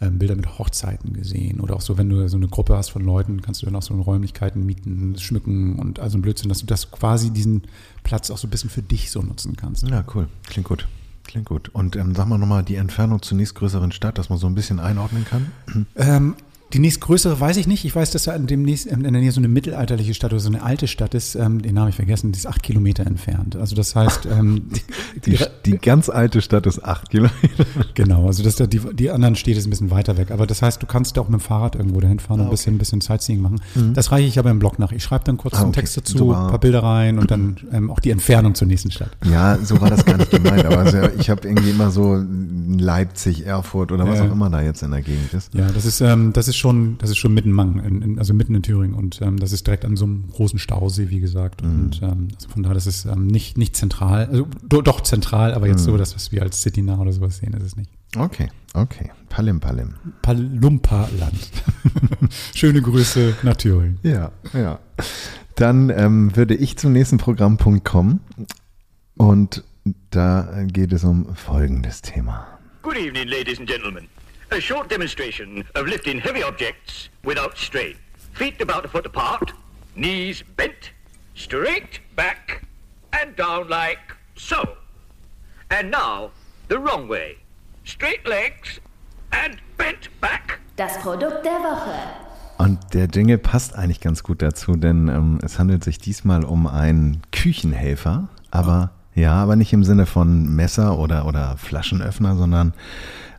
ähm, 0.01 0.19
Bilder 0.19 0.37
mit 0.37 0.59
Hochzeiten 0.59 1.15
gesehen 1.15 1.61
oder 1.61 1.75
auch 1.75 1.81
so, 1.81 1.99
wenn 1.99 2.09
du 2.09 2.29
so 2.29 2.37
eine 2.37 2.49
Gruppe 2.49 2.77
hast 2.77 2.91
von 2.91 3.03
Leuten, 3.03 3.43
kannst 3.43 3.63
du 3.63 3.67
dann 3.67 3.75
auch 3.75 3.83
so 3.83 3.95
Räumlichkeiten 3.95 4.65
mieten, 4.65 5.17
schmücken 5.19 5.79
und 5.79 5.99
also 5.99 6.19
ein 6.19 6.23
Blödsinn, 6.23 6.49
dass 6.49 6.59
du 6.59 6.67
das 6.67 6.91
quasi 6.93 7.31
diesen 7.31 7.63
Platz 8.05 8.31
auch 8.31 8.39
so 8.39 8.47
ein 8.47 8.51
bisschen 8.51 8.71
für 8.71 8.83
dich 8.83 9.11
so 9.11 9.21
nutzen 9.21 9.57
kannst. 9.57 9.89
Ja, 9.89 10.05
cool. 10.15 10.29
Klingt 10.49 10.69
gut. 10.69 10.87
Klingt 11.27 11.47
gut. 11.47 11.69
Und 11.71 11.97
ähm, 11.97 12.15
sag 12.15 12.29
mal 12.29 12.39
nochmal 12.39 12.63
die 12.63 12.77
Entfernung 12.77 13.21
zur 13.23 13.37
nächstgrößeren 13.37 13.93
Stadt, 13.93 14.19
dass 14.19 14.29
man 14.29 14.39
so 14.39 14.47
ein 14.47 14.55
bisschen 14.55 14.81
einordnen 14.81 15.25
kann. 15.25 15.53
Ähm, 15.97 16.37
die 16.73 16.81
nächstgrößere 16.81 17.39
weiß 17.39 17.57
ich 17.59 17.67
nicht. 17.69 17.85
Ich 17.85 17.95
weiß, 17.95 18.11
dass 18.11 18.25
da 18.25 18.35
in, 18.35 18.47
dem 18.49 18.63
nächst, 18.63 18.87
in 18.87 19.03
der 19.03 19.13
Nähe 19.13 19.31
so 19.31 19.41
eine 19.41 19.49
mittelalterliche 19.49 20.15
Stadt 20.15 20.33
oder 20.33 20.41
so 20.41 20.49
eine 20.49 20.63
alte 20.63 20.89
Stadt 20.89 21.15
ist. 21.15 21.35
Ähm, 21.37 21.63
den 21.63 21.75
Namen 21.75 21.83
habe 21.83 21.91
ich 21.91 21.97
vergessen. 21.97 22.33
Die 22.33 22.39
ist 22.39 22.47
acht 22.47 22.63
Kilometer 22.63 23.07
entfernt. 23.07 23.55
Also 23.57 23.77
das 23.77 23.95
heißt, 23.95 24.27
ähm, 24.27 24.65
Die, 25.25 25.39
die 25.65 25.79
ganz 25.79 26.09
alte 26.11 26.43
Stadt 26.43 26.67
ist 26.67 26.85
acht 26.85 27.11
Kilometer. 27.11 27.35
genau. 27.95 28.27
Also 28.27 28.43
das, 28.43 28.57
die, 28.57 28.81
die 28.95 29.11
anderen 29.11 29.35
Städte 29.37 29.61
sind 29.61 29.69
ein 29.69 29.71
bisschen 29.71 29.91
weiter 29.91 30.17
weg. 30.19 30.31
Aber 30.31 30.47
das 30.47 30.61
heißt, 30.61 30.83
du 30.83 30.87
kannst 30.87 31.17
da 31.17 31.21
auch 31.23 31.29
mit 31.29 31.41
dem 31.41 31.45
Fahrrad 31.45 31.75
irgendwo 31.77 32.01
dahin 32.01 32.19
fahren 32.19 32.41
und 32.41 32.47
ein 32.47 32.51
bisschen, 32.51 32.75
ein 32.75 32.79
bisschen 32.79 33.01
Sightseeing 33.01 33.41
machen. 33.41 33.61
Das 33.95 34.13
reiche 34.13 34.27
ich 34.29 34.39
aber 34.39 34.51
im 34.51 34.59
Blog 34.59 34.79
nach. 34.79 34.93
Ich 34.93 35.03
schreibe 35.05 35.25
dann 35.25 35.37
kurz 35.37 35.55
Ah, 35.55 35.59
einen 35.61 35.69
okay. 35.69 35.81
Text 35.81 35.97
dazu, 35.97 36.33
ein 36.33 36.49
paar 36.51 36.59
Bilder 36.61 36.83
rein 36.83 37.19
und 37.19 37.31
dann 37.31 37.57
ähm, 37.73 37.91
auch 37.91 38.01
die 38.01 38.11
Entfernung 38.11 38.55
zur 38.55 38.67
nächsten 38.69 38.91
Stadt. 38.91 39.11
Ja, 39.25 39.57
so 39.63 39.81
war 39.81 39.89
das 39.89 40.05
gar 40.05 40.17
nicht 40.19 40.31
gemeint. 40.31 40.65
Aber 40.67 40.79
also, 40.79 40.99
ich 41.19 41.31
habe 41.31 41.47
irgendwie 41.49 41.71
immer 41.71 41.91
so 41.91 42.23
Leipzig, 42.79 43.47
Erfurt 43.47 43.93
oder 43.93 44.07
was 44.07 44.19
Ja. 44.19 44.27
auch 44.27 44.33
immer 44.33 44.51
da 44.51 44.61
jetzt 44.63 44.83
in 44.83 44.91
der 44.91 45.03
Gegend 45.03 45.33
ist. 45.33 45.55
Ja, 45.55 45.71
das 45.71 45.85
ist, 45.85 46.01
ähm, 46.01 46.33
das 46.33 46.49
ist 46.57 46.61
schon, 46.61 46.97
das 46.99 47.11
ist 47.11 47.19
schon 47.19 47.35
mitten 47.35 47.53
Mang, 47.53 47.79
in, 47.85 48.03
in, 48.03 48.19
also 48.19 48.33
mitten 48.33 48.55
in 48.55 48.63
Thüringen 48.63 48.95
und 48.95 49.21
ähm, 49.21 49.39
das 49.39 49.53
ist 49.53 49.67
direkt 49.67 49.85
an 49.85 49.97
so 49.97 50.07
einem 50.07 50.29
großen 50.33 50.59
Stausee, 50.59 51.11
wie 51.11 51.21
gesagt. 51.21 51.63
Und 51.63 52.01
ähm, 52.03 52.29
also 52.35 52.49
von 52.49 52.63
daher, 52.63 52.75
das 52.75 52.87
ist 52.87 53.05
ähm, 53.05 53.27
nicht, 53.27 53.59
nicht 53.59 53.77
zentral, 53.77 54.27
also 54.27 54.49
do, 54.63 54.81
doch 54.81 55.03
zentral, 55.03 55.55
aber 55.55 55.69
jetzt 55.69 55.85
so, 55.85 55.97
das, 55.97 56.15
was 56.15 56.33
wir 56.33 56.43
als 56.43 56.63
City 56.63 56.83
nah 56.83 56.99
oder 56.99 57.13
sowas 57.13 57.39
sehen, 57.39 57.53
ist 57.53 57.63
es 57.63 57.77
nicht. 57.77 57.91
Okay, 58.17 58.49
okay. 58.75 59.11
Palim, 59.29 59.61
Palim. 59.61 59.95
Palumpa-Land. 60.23 61.51
Schöne 62.55 62.81
Grüße 62.81 63.37
nach 63.43 63.57
Thüringen. 63.57 63.99
Ja, 64.03 64.33
ja. 64.55 64.79
Dann 65.57 65.91
ähm, 65.91 66.35
würde 66.37 66.55
ich 66.55 66.79
zum 66.79 66.93
nächsten 66.93 67.19
Programmpunkt 67.19 67.85
kommen 67.85 68.21
und 69.17 69.63
da 70.11 70.65
geht 70.67 70.93
es 70.93 71.05
um 71.05 71.35
folgendes 71.35 72.03
Thema. 72.03 72.47
Good 72.83 72.97
evening, 72.97 73.29
ladies 73.29 73.59
and 73.59 73.69
gentlemen. 73.69 74.09
A 74.53 74.61
short 74.61 74.89
demonstration 74.89 75.65
of 75.75 75.87
lifting 75.87 76.21
heavy 76.21 76.43
objects 76.43 77.09
without 77.25 77.59
strain. 77.59 77.97
Feet 78.33 78.61
about 78.61 78.85
a 78.85 78.89
foot 78.89 79.05
apart, 79.05 79.53
knees 79.97 80.45
bent, 80.57 80.93
straight 81.35 82.01
back, 82.15 82.63
and 83.13 83.35
down 83.35 83.69
like 83.69 84.15
so. 84.37 84.77
And 85.69 85.91
now, 85.91 86.31
the 86.69 86.79
wrong 86.79 87.09
way. 87.09 87.39
Straight 87.85 88.25
legs 88.27 88.81
and 89.33 89.59
bent 89.77 90.09
back. 90.21 90.61
Das 90.77 90.97
Produkt 90.99 91.45
der 91.45 91.59
Woche. 91.61 91.99
Und 92.59 92.79
der 92.95 93.09
Jingle 93.09 93.39
passt 93.39 93.75
eigentlich 93.75 94.01
ganz 94.01 94.23
gut 94.23 94.43
dazu, 94.43 94.77
denn 94.77 95.09
ähm, 95.09 95.39
es 95.43 95.59
handelt 95.59 95.83
sich 95.83 95.99
diesmal 95.99 96.45
um 96.45 96.69
einen 96.69 97.21
Küchenhelfer, 97.33 98.29
aber 98.51 98.93
ja, 99.15 99.33
aber 99.33 99.57
nicht 99.57 99.73
im 99.73 99.83
Sinne 99.83 100.07
von 100.07 100.55
Messer 100.55 100.99
oder, 100.99 101.27
oder 101.27 101.57
Flaschenöffner, 101.57 102.37
sondern 102.37 102.75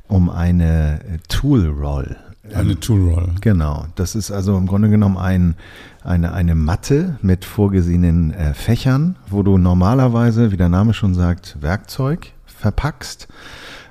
um 0.07 0.29
eine 0.29 0.99
äh, 1.01 1.17
Tool 1.27 1.67
Roll. 1.67 2.15
Eine 2.53 2.79
Toolroll. 2.79 3.31
Genau, 3.41 3.87
das 3.95 4.15
ist 4.15 4.31
also 4.31 4.57
im 4.57 4.67
Grunde 4.67 4.89
genommen 4.89 5.17
ein, 5.17 5.55
eine, 6.03 6.33
eine 6.33 6.55
Matte 6.55 7.17
mit 7.21 7.43
vorgesehenen 7.43 8.33
äh, 8.33 8.53
Fächern, 8.53 9.17
wo 9.29 9.43
du 9.43 9.57
normalerweise, 9.57 10.51
wie 10.51 10.57
der 10.57 10.69
Name 10.69 10.93
schon 10.93 11.13
sagt, 11.13 11.57
Werkzeug 11.61 12.31
verpackst. 12.45 13.27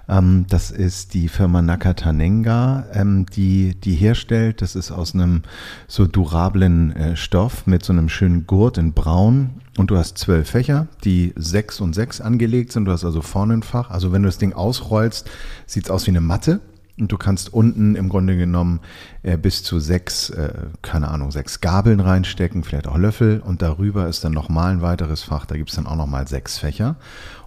Ähm, 0.08 0.46
das 0.48 0.70
ist 0.70 1.14
die 1.14 1.28
Firma 1.28 1.62
Nakatanenga, 1.62 2.86
ähm, 2.92 3.26
die 3.26 3.74
die 3.74 3.94
herstellt. 3.94 4.62
Das 4.62 4.76
ist 4.76 4.90
aus 4.90 5.14
einem 5.14 5.42
so 5.88 6.06
durablen 6.06 6.94
äh, 6.94 7.16
Stoff 7.16 7.66
mit 7.66 7.84
so 7.84 7.92
einem 7.92 8.08
schönen 8.08 8.46
Gurt 8.46 8.78
in 8.78 8.92
Braun. 8.92 9.60
Und 9.76 9.90
du 9.90 9.98
hast 9.98 10.16
zwölf 10.16 10.50
Fächer, 10.50 10.86
die 11.04 11.34
sechs 11.36 11.80
und 11.80 11.94
sechs 11.94 12.20
angelegt 12.20 12.72
sind. 12.72 12.86
Du 12.86 12.92
hast 12.92 13.04
also 13.04 13.20
vorne 13.20 13.54
ein 13.54 13.62
Fach. 13.62 13.90
Also 13.90 14.12
wenn 14.12 14.22
du 14.22 14.28
das 14.28 14.38
Ding 14.38 14.52
ausrollst, 14.52 15.28
sieht's 15.66 15.90
aus 15.90 16.06
wie 16.06 16.12
eine 16.12 16.20
Matte. 16.20 16.60
Und 16.98 17.12
du 17.12 17.18
kannst 17.18 17.52
unten 17.52 17.94
im 17.94 18.08
Grunde 18.08 18.36
genommen 18.38 18.80
äh, 19.22 19.36
bis 19.36 19.62
zu 19.62 19.80
sechs, 19.80 20.30
äh, 20.30 20.52
keine 20.80 21.08
Ahnung, 21.08 21.30
sechs 21.30 21.60
Gabeln 21.60 22.00
reinstecken, 22.00 22.64
vielleicht 22.64 22.88
auch 22.88 22.96
Löffel. 22.96 23.40
Und 23.40 23.60
darüber 23.60 24.08
ist 24.08 24.24
dann 24.24 24.32
nochmal 24.32 24.72
ein 24.72 24.80
weiteres 24.80 25.22
Fach, 25.22 25.44
da 25.44 25.56
gibt's 25.56 25.76
dann 25.76 25.86
auch 25.86 25.96
nochmal 25.96 26.26
sechs 26.26 26.58
Fächer. 26.58 26.96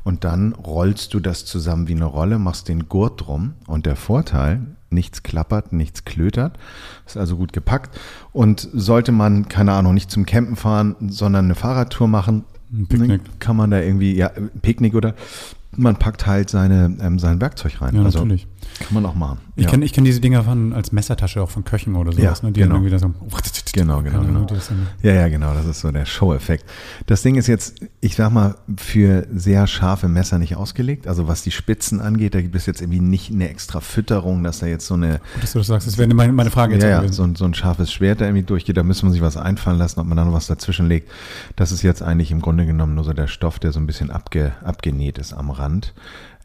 Und 0.04 0.24
dann 0.24 0.54
rollst 0.54 1.14
du 1.14 1.20
das 1.20 1.46
zusammen 1.46 1.88
wie 1.88 1.96
eine 1.96 2.06
Rolle, 2.06 2.38
machst 2.38 2.68
den 2.68 2.88
Gurt 2.90 3.26
drum. 3.26 3.54
Und 3.66 3.86
der 3.86 3.96
Vorteil, 3.96 4.62
nichts 4.92 5.24
klappert, 5.24 5.74
nichts 5.74 6.06
klötert, 6.06 6.58
ist 7.08 7.18
also 7.18 7.36
gut 7.36 7.52
gepackt. 7.52 8.00
Und 8.32 8.70
sollte 8.72 9.12
man, 9.12 9.50
keine 9.50 9.74
Ahnung, 9.74 9.96
nicht 9.96 10.12
zum 10.12 10.26
Campen 10.26 10.56
fahren, 10.56 10.96
sondern 11.08 11.46
eine 11.46 11.56
Fahrradtour 11.56 12.08
machen, 12.08 12.44
Ein 12.72 12.88
Picknick. 12.88 13.40
Kann 13.40 13.56
man 13.56 13.72
da 13.72 13.80
irgendwie, 13.80 14.16
ja, 14.16 14.32
Picknick 14.62 14.94
oder 14.94 15.16
man 15.76 15.96
packt 15.96 16.28
halt 16.28 16.50
seine, 16.50 16.98
ähm, 17.02 17.20
sein 17.20 17.42
Werkzeug 17.42 17.82
rein. 17.82 17.96
Ja, 17.96 18.04
also 18.04 18.20
natürlich. 18.20 18.48
Kann 18.80 18.94
man 18.94 19.06
auch 19.06 19.16
machen. 19.16 19.40
Ich 19.56 19.66
ja. 19.66 19.72
kenne 19.72 19.86
kenn 19.88 20.06
diese 20.06 20.22
Dinger 20.22 20.44
von, 20.44 20.74
als 20.74 20.92
Messertasche 20.92 21.42
auch 21.42 21.50
von 21.50 21.64
Köchen 21.66 21.96
oder 21.96 22.12
sowas, 22.14 22.40
Ja, 22.42 22.48
ne? 22.48 22.54
die 22.54 22.62
genau. 22.62 22.76
dann 22.76 22.84
irgendwie 22.86 22.92
da 22.92 23.00
so. 23.00 23.14
Genau, 23.74 24.02
genau, 24.04 24.22
genau. 24.22 24.48
Ja, 25.04 25.14
ja, 25.14 25.28
genau, 25.28 25.54
das 25.54 25.66
ist 25.66 25.82
so 25.82 25.92
der 25.92 26.06
Show-Effekt. 26.06 26.66
Das 27.06 27.22
Ding 27.22 27.36
ist 27.36 27.48
jetzt, 27.48 27.76
ich 28.02 28.16
sag 28.16 28.32
mal, 28.32 28.56
für 28.78 29.28
sehr 29.34 29.68
scharfe 29.68 30.08
Messer 30.08 30.40
nicht 30.40 30.56
ausgelegt. 30.56 31.08
Also 31.08 31.28
was 31.28 31.44
die 31.44 31.52
Spitzen 31.52 32.02
angeht, 32.02 32.34
da 32.36 32.42
gibt 32.42 32.56
es 32.56 32.66
jetzt 32.66 32.82
irgendwie 32.82 33.00
nicht 33.00 33.32
eine 33.32 33.50
extra 33.50 33.80
Fütterung, 33.82 34.44
dass 34.44 34.60
da 34.60 34.66
jetzt 34.66 34.88
so 34.88 34.96
eine, 34.96 35.20
Gut, 35.34 35.44
dass 35.44 35.52
du 35.54 35.60
das 35.60 35.68
sagst, 35.68 35.88
das 35.88 35.98
wäre 35.98 36.12
meine, 36.14 36.34
meine 36.34 36.50
Frage 36.52 36.74
jetzt 36.76 36.84
ja, 36.84 37.02
ja, 37.04 37.12
so, 37.12 37.24
ein- 37.24 37.36
so 37.36 37.46
ein 37.46 37.54
scharfes 37.54 37.92
Schwert 37.92 38.22
da 38.22 38.26
irgendwie 38.26 38.44
durchgeht. 38.46 38.78
Da 38.78 38.84
müssen 38.84 39.08
wir 39.08 39.12
sich 39.12 39.22
was 39.22 39.38
einfallen 39.38 39.78
lassen, 39.78 40.00
ob 40.00 40.08
man 40.08 40.18
da 40.18 40.26
noch 40.26 40.34
was 40.34 40.48
dazwischen 40.48 40.88
legt. 40.88 41.12
Das 41.56 41.72
ist 41.72 41.82
jetzt 41.84 42.02
eigentlich 42.02 42.32
im 42.32 42.42
Grunde 42.42 42.66
genommen 42.66 42.96
nur 42.96 43.04
so 43.04 43.14
der 43.14 43.28
Stoff, 43.28 43.60
der 43.60 43.72
so 43.72 43.80
ein 43.80 43.86
bisschen 43.88 44.10
abge, 44.10 44.54
abgenäht 44.64 45.18
ist 45.20 45.34
am 45.34 45.52
Rand. 45.52 45.94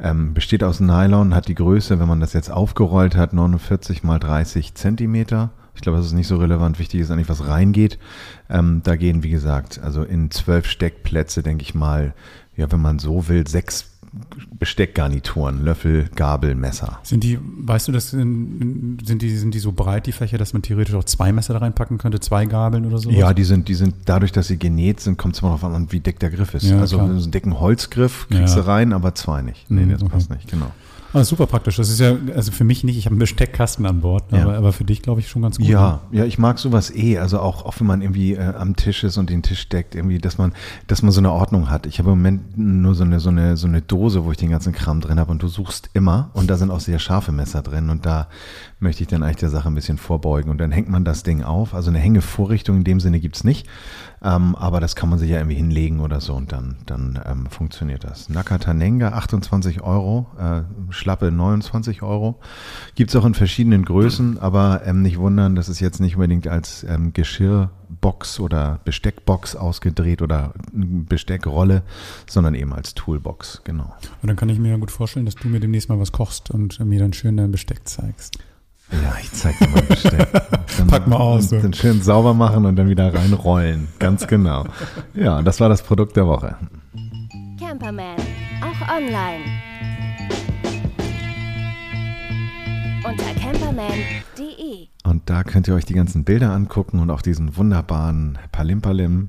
Ähm, 0.01 0.35
besteht 0.35 0.65
aus 0.65 0.81
Nylon, 0.81 1.35
hat 1.37 1.47
die 1.47 1.55
Größe, 1.55 2.01
wenn 2.01 2.09
man 2.09 2.14
das 2.21 2.33
jetzt 2.33 2.51
aufgerollt 2.51 3.17
hat, 3.17 3.33
49 3.33 4.03
mal 4.03 4.19
30 4.19 4.75
Zentimeter. 4.75 5.51
Ich 5.75 5.81
glaube, 5.81 5.99
das 5.99 6.07
ist 6.07 6.13
nicht 6.13 6.29
so 6.29 6.37
relevant. 6.37 6.79
Wichtig 6.79 7.01
ist 7.01 7.11
eigentlich, 7.11 7.29
was 7.29 7.47
reingeht. 7.49 7.99
Ähm, 8.49 8.81
da 8.85 8.95
gehen, 8.97 9.23
wie 9.23 9.31
gesagt, 9.31 9.81
also 9.83 10.03
in 10.05 10.31
zwölf 10.31 10.67
Steckplätze, 10.67 11.43
denke 11.43 11.63
ich 11.63 11.75
mal, 11.75 12.15
ja, 12.57 12.71
wenn 12.71 12.81
man 12.81 12.99
so 13.01 13.29
will, 13.29 13.47
sechs 13.49 13.91
Besteckgarnituren, 14.59 15.65
Löffel, 15.65 16.09
Gabel, 16.15 16.55
Messer. 16.55 17.01
Sind 17.03 17.25
die, 17.25 17.39
weißt 17.43 17.89
du, 17.89 17.93
das 17.93 18.11
sind, 18.11 19.01
sind 19.05 19.21
die, 19.23 19.37
sind 19.37 19.53
die 19.55 19.59
so 19.59 19.73
breit, 19.73 20.07
die 20.07 20.13
Fächer, 20.13 20.39
dass 20.39 20.53
man 20.53 20.63
theoretisch 20.63 20.95
auch 20.95 21.05
zwei 21.05 21.33
Messer 21.33 21.53
da 21.55 21.59
reinpacken 21.61 21.99
könnte, 21.99 22.21
zwei 22.21 22.47
Gabeln 22.47 22.87
oder 22.87 22.99
so? 22.99 23.11
Ja, 23.11 23.35
die 23.35 23.45
sind, 23.45 23.69
die 23.69 23.75
sind, 23.75 23.95
dadurch, 24.07 24.33
dass 24.33 24.47
sie 24.47 24.59
genäht 24.59 25.01
sind, 25.01 25.19
kommt 25.19 25.35
es 25.35 25.43
immer 25.43 25.51
darauf 25.57 25.65
an, 25.65 25.91
wie 25.91 26.01
dick 26.01 26.19
der 26.21 26.31
Griff 26.31 26.55
ist. 26.55 26.65
Ja, 26.65 26.79
also 26.79 26.97
klar. 26.97 27.09
so 27.09 27.15
einen 27.25 27.31
dicken 27.33 27.59
Holzgriff 27.61 28.27
kriegst 28.31 28.55
Ja. 28.57 28.63
du 28.63 28.69
rein, 28.69 28.93
aber 28.93 29.15
zwei 29.15 29.43
nicht. 29.43 29.71
Nee, 29.71 29.83
Mhm, 29.87 29.91
das 29.91 30.03
okay. 30.03 30.13
passt 30.13 30.31
nicht, 30.31 30.49
genau. 30.51 30.71
Ah, 31.15 31.23
super 31.25 31.47
praktisch. 31.47 31.77
Das 31.77 31.89
ist 31.89 32.01
ja, 32.01 32.17
also 32.35 32.51
für 32.51 32.65
mich 32.65 32.83
nicht, 32.83 32.99
ich 32.99 33.07
habe 33.07 33.13
einen 33.15 33.21
Besteckkasten 33.21 33.87
an 33.87 34.01
Bord, 34.01 34.33
Ja. 34.33 34.43
aber, 34.43 34.57
aber 34.57 34.73
für 34.73 34.85
dich, 34.85 35.01
glaube 35.01 35.21
ich, 35.21 35.29
schon 35.29 35.43
ganz 35.43 35.57
gut. 35.59 35.67
ne? 35.67 35.73
Ja, 35.73 36.01
ja, 36.11 36.25
ich 36.25 36.39
mag 36.39 36.59
sowas 36.59 36.91
eh. 36.95 37.19
Also 37.19 37.39
auch, 37.39 37.65
auch 37.65 37.79
wenn 37.79 37.87
man 37.87 38.03
irgendwie 38.03 38.35
äh, 38.35 38.41
am 38.55 38.75
Tisch 38.75 39.05
ist 39.05 39.17
und 39.17 39.31
den 39.31 39.43
Tisch 39.43 39.69
deckt, 39.69 39.95
irgendwie, 39.95 40.19
dass 40.19 40.39
man, 40.39 40.53
dass 40.89 41.03
man 41.03 41.13
so 41.13 41.21
eine 41.21 41.31
Ordnung 41.33 41.71
hat. 41.71 41.87
Ich 41.87 42.01
habe 42.01 42.11
im 42.11 42.19
Moment 42.19 42.59
nur 42.59 42.95
so 42.97 43.05
eine, 43.05 43.21
so 43.21 43.29
eine, 43.31 43.57
so 43.57 43.69
eine 43.69 43.81
Dose, 43.81 44.25
wo 44.25 44.33
ich 44.33 44.39
den 44.39 44.51
ganzen 44.51 44.73
Kram 44.73 45.01
drin 45.01 45.21
habe 45.21 45.31
und 45.31 45.41
du 45.43 45.47
suchst 45.49 45.89
immer 45.95 46.31
und 46.35 46.51
da 46.51 46.57
sind 46.57 46.71
auch 46.73 46.81
sehr 46.81 46.99
scharfe 46.99 47.31
Messer 47.31 47.63
drin 47.63 47.91
und 47.91 48.05
da 48.05 48.27
möchte 48.81 49.03
ich 49.05 49.09
dann 49.09 49.23
eigentlich 49.23 49.37
der 49.37 49.51
Sache 49.51 49.69
ein 49.69 49.75
bisschen 49.75 49.99
vorbeugen 49.99 50.51
und 50.51 50.59
dann 50.59 50.73
hängt 50.73 50.89
man 50.91 51.05
das 51.05 51.23
Ding 51.23 51.43
auf. 51.45 51.75
Also 51.75 51.91
eine 51.91 52.01
Hängevorrichtung 52.01 52.79
in 52.79 52.85
dem 52.85 52.99
Sinne 52.99 53.21
gibt's 53.21 53.45
nicht, 53.45 53.67
ähm, 54.25 54.57
aber 54.57 54.81
das 54.81 54.97
kann 54.97 55.11
man 55.11 55.19
sich 55.19 55.29
ja 55.31 55.37
irgendwie 55.37 55.57
hinlegen 55.57 56.01
oder 56.01 56.21
so 56.21 56.35
und 56.35 56.51
dann, 56.51 56.77
dann 56.87 57.21
ähm, 57.27 57.47
funktioniert 57.47 58.05
das. 58.05 58.31
Nakatanenga 58.31 59.09
28 59.09 59.83
Euro, 59.83 60.27
äh, 60.39 60.63
Schlappe 60.91 61.31
29 61.31 62.03
Euro. 62.03 62.41
Gibt's 62.95 63.15
auch 63.17 63.27
in 63.27 63.35
verschiedenen 63.35 63.85
Größen, 63.85 64.39
aber 64.39 64.81
ähm, 64.87 65.03
nicht 65.03 65.19
wundern, 65.19 65.55
das 65.55 65.69
ist 65.69 65.81
jetzt 65.81 66.01
nicht 66.01 66.17
unbedingt 66.17 66.49
als 66.49 66.85
ähm, 66.85 67.13
Geschirrbox 67.13 68.41
oder 68.41 68.81
Besteckbox 68.87 69.57
ausgedreht 69.57 70.23
oder 70.23 70.55
Besteckrolle, 70.73 71.83
sondern 72.27 72.55
eben 72.55 72.73
als 72.73 72.95
Toolbox, 72.95 73.61
genau. 73.65 73.95
Und 74.23 74.29
dann 74.29 74.37
kann 74.37 74.49
ich 74.49 74.59
mir 74.59 74.71
ja 74.71 74.77
gut 74.79 74.91
vorstellen, 74.91 75.27
dass 75.27 75.35
du 75.35 75.49
mir 75.49 75.61
demnächst 75.61 75.91
mal 75.91 76.01
was 76.01 76.13
kochst 76.13 76.51
und 76.51 76.81
mir 76.81 76.99
dann 76.99 77.13
schön 77.13 77.37
dein 77.37 77.51
Besteck 77.51 77.87
zeigst. 77.87 78.39
Ja, 78.91 79.17
ich 79.21 79.33
zeig 79.33 79.59
dir 79.59 79.69
mal 79.69 79.83
Besteck. 79.83 80.29
Dann, 80.79 80.87
Pack 80.89 81.07
mal 81.07 81.17
aus, 81.17 81.45
und 81.45 81.49
so. 81.49 81.61
Dann 81.61 81.73
schön 81.73 82.03
sauber 82.03 82.35
machen 82.35 82.65
und 82.65 82.77
dann 82.77 82.89
wieder 82.89 83.15
reinrollen. 83.15 83.89
Ganz 83.99 84.27
genau. 84.27 84.65
Ja, 85.15 85.41
das 85.43 85.61
war 85.61 85.69
das 85.69 85.83
Produkt 85.83 86.17
der 86.17 86.27
Woche. 86.27 86.57
Camperman, 87.59 88.17
auch 88.61 88.89
online. 88.97 89.45
Unter 93.05 93.41
camperman.de. 93.41 94.89
Und 95.05 95.31
da 95.31 95.45
könnt 95.45 95.69
ihr 95.69 95.75
euch 95.75 95.85
die 95.85 95.95
ganzen 95.95 96.25
Bilder 96.25 96.53
angucken 96.53 96.99
und 96.99 97.11
auch 97.11 97.23
diesen 97.23 97.57
wunderbaren 97.57 98.39
Palimpalim. 98.51 99.29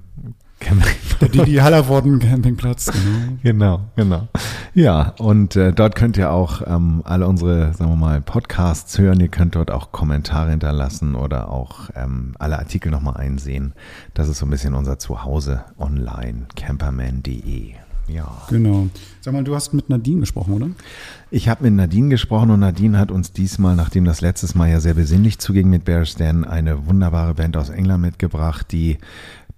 Die, 1.33 1.43
die 1.43 1.61
Hallervorden 1.61 2.19
Campingplatz, 2.19 2.91
genau. 2.91 3.37
Genau, 3.43 3.81
genau. 3.95 4.27
Ja, 4.73 5.13
und 5.17 5.55
äh, 5.55 5.71
dort 5.71 5.95
könnt 5.95 6.17
ihr 6.17 6.31
auch 6.31 6.61
ähm, 6.65 7.01
alle 7.05 7.27
unsere, 7.27 7.73
sagen 7.73 7.91
wir 7.91 7.95
mal, 7.95 8.21
Podcasts 8.21 8.97
hören. 8.97 9.19
Ihr 9.19 9.29
könnt 9.29 9.55
dort 9.55 9.71
auch 9.71 9.91
Kommentare 9.91 10.49
hinterlassen 10.49 11.15
oder 11.15 11.49
auch 11.49 11.89
ähm, 11.95 12.33
alle 12.39 12.59
Artikel 12.59 12.91
nochmal 12.91 13.17
einsehen. 13.17 13.73
Das 14.13 14.27
ist 14.27 14.39
so 14.39 14.45
ein 14.45 14.49
bisschen 14.49 14.73
unser 14.73 14.99
Zuhause 14.99 15.63
online, 15.79 16.47
camperman.de. 16.55 17.75
Ja. 18.07 18.43
Genau. 18.49 18.87
Sag 19.21 19.33
mal, 19.33 19.43
du 19.43 19.55
hast 19.55 19.73
mit 19.73 19.89
Nadine 19.89 20.19
gesprochen, 20.19 20.53
oder? 20.53 20.67
Ich 21.31 21.49
habe 21.49 21.63
mit 21.63 21.73
Nadine 21.73 22.09
gesprochen 22.09 22.51
und 22.51 22.59
Nadine 22.59 22.99
hat 22.99 23.11
uns 23.11 23.31
diesmal, 23.31 23.75
nachdem 23.75 24.05
das 24.05 24.21
letztes 24.21 24.53
Mal 24.53 24.69
ja 24.69 24.79
sehr 24.79 24.93
besinnlich 24.93 25.39
zuging 25.39 25.69
mit 25.69 25.85
Bear 25.85 26.05
Stan, 26.05 26.45
eine 26.45 26.85
wunderbare 26.85 27.33
Band 27.33 27.57
aus 27.57 27.69
England 27.69 28.01
mitgebracht, 28.03 28.67
die 28.71 28.99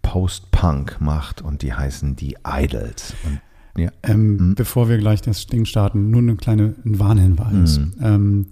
Post-Punk 0.08 1.02
macht 1.02 1.42
und 1.42 1.62
die 1.62 1.74
heißen 1.74 2.16
die 2.16 2.38
Idols. 2.48 3.14
Und, 3.26 3.42
ja. 3.82 3.92
Ähm, 4.04 4.56
Bevor 4.56 4.88
wir 4.88 4.98
gleich 4.98 5.22
das 5.22 5.48
Ding 5.48 5.66
starten, 5.66 6.10
nur 6.10 6.22
eine 6.22 6.36
kleine 6.38 6.76
ein 6.86 6.98
Warnhinweis. 6.98 7.80
Ähm, 8.02 8.48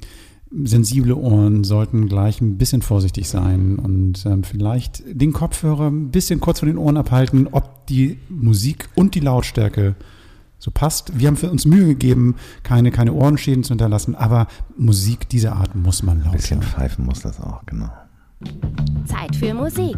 sensible 0.66 1.16
Ohren 1.16 1.64
sollten 1.64 2.08
gleich 2.08 2.42
ein 2.42 2.58
bisschen 2.58 2.82
vorsichtig 2.82 3.30
sein 3.30 3.78
und 3.78 4.26
ähm, 4.26 4.44
vielleicht 4.44 5.04
den 5.10 5.32
Kopfhörer 5.34 5.88
ein 5.90 6.12
bisschen 6.12 6.40
kurz 6.42 6.60
von 6.60 6.68
den 6.68 6.78
Ohren 6.78 6.98
abhalten, 6.98 7.48
ob 7.52 7.88
die 7.88 8.20
Musik 8.30 8.90
und 8.96 9.16
die 9.16 9.22
Lautstärke 9.22 9.96
so 10.60 10.72
passt. 10.72 11.18
Wir 11.18 11.28
haben 11.30 11.38
für 11.38 11.50
uns 11.50 11.66
Mühe 11.66 11.88
gegeben, 11.88 12.36
keine, 12.64 12.92
keine 12.92 13.14
Ohrenschäden 13.14 13.64
zu 13.64 13.70
hinterlassen, 13.70 14.14
aber 14.16 14.48
Musik 14.78 15.30
dieser 15.30 15.56
Art 15.56 15.74
muss 15.76 16.04
man 16.04 16.20
laut 16.20 16.28
Ein 16.28 16.34
bisschen 16.34 16.60
hören. 16.62 16.70
pfeifen 16.70 17.06
muss 17.06 17.22
das 17.22 17.40
auch, 17.40 17.66
genau. 17.66 17.90
Zeit 19.06 19.36
für 19.36 19.54
Musik. 19.54 19.98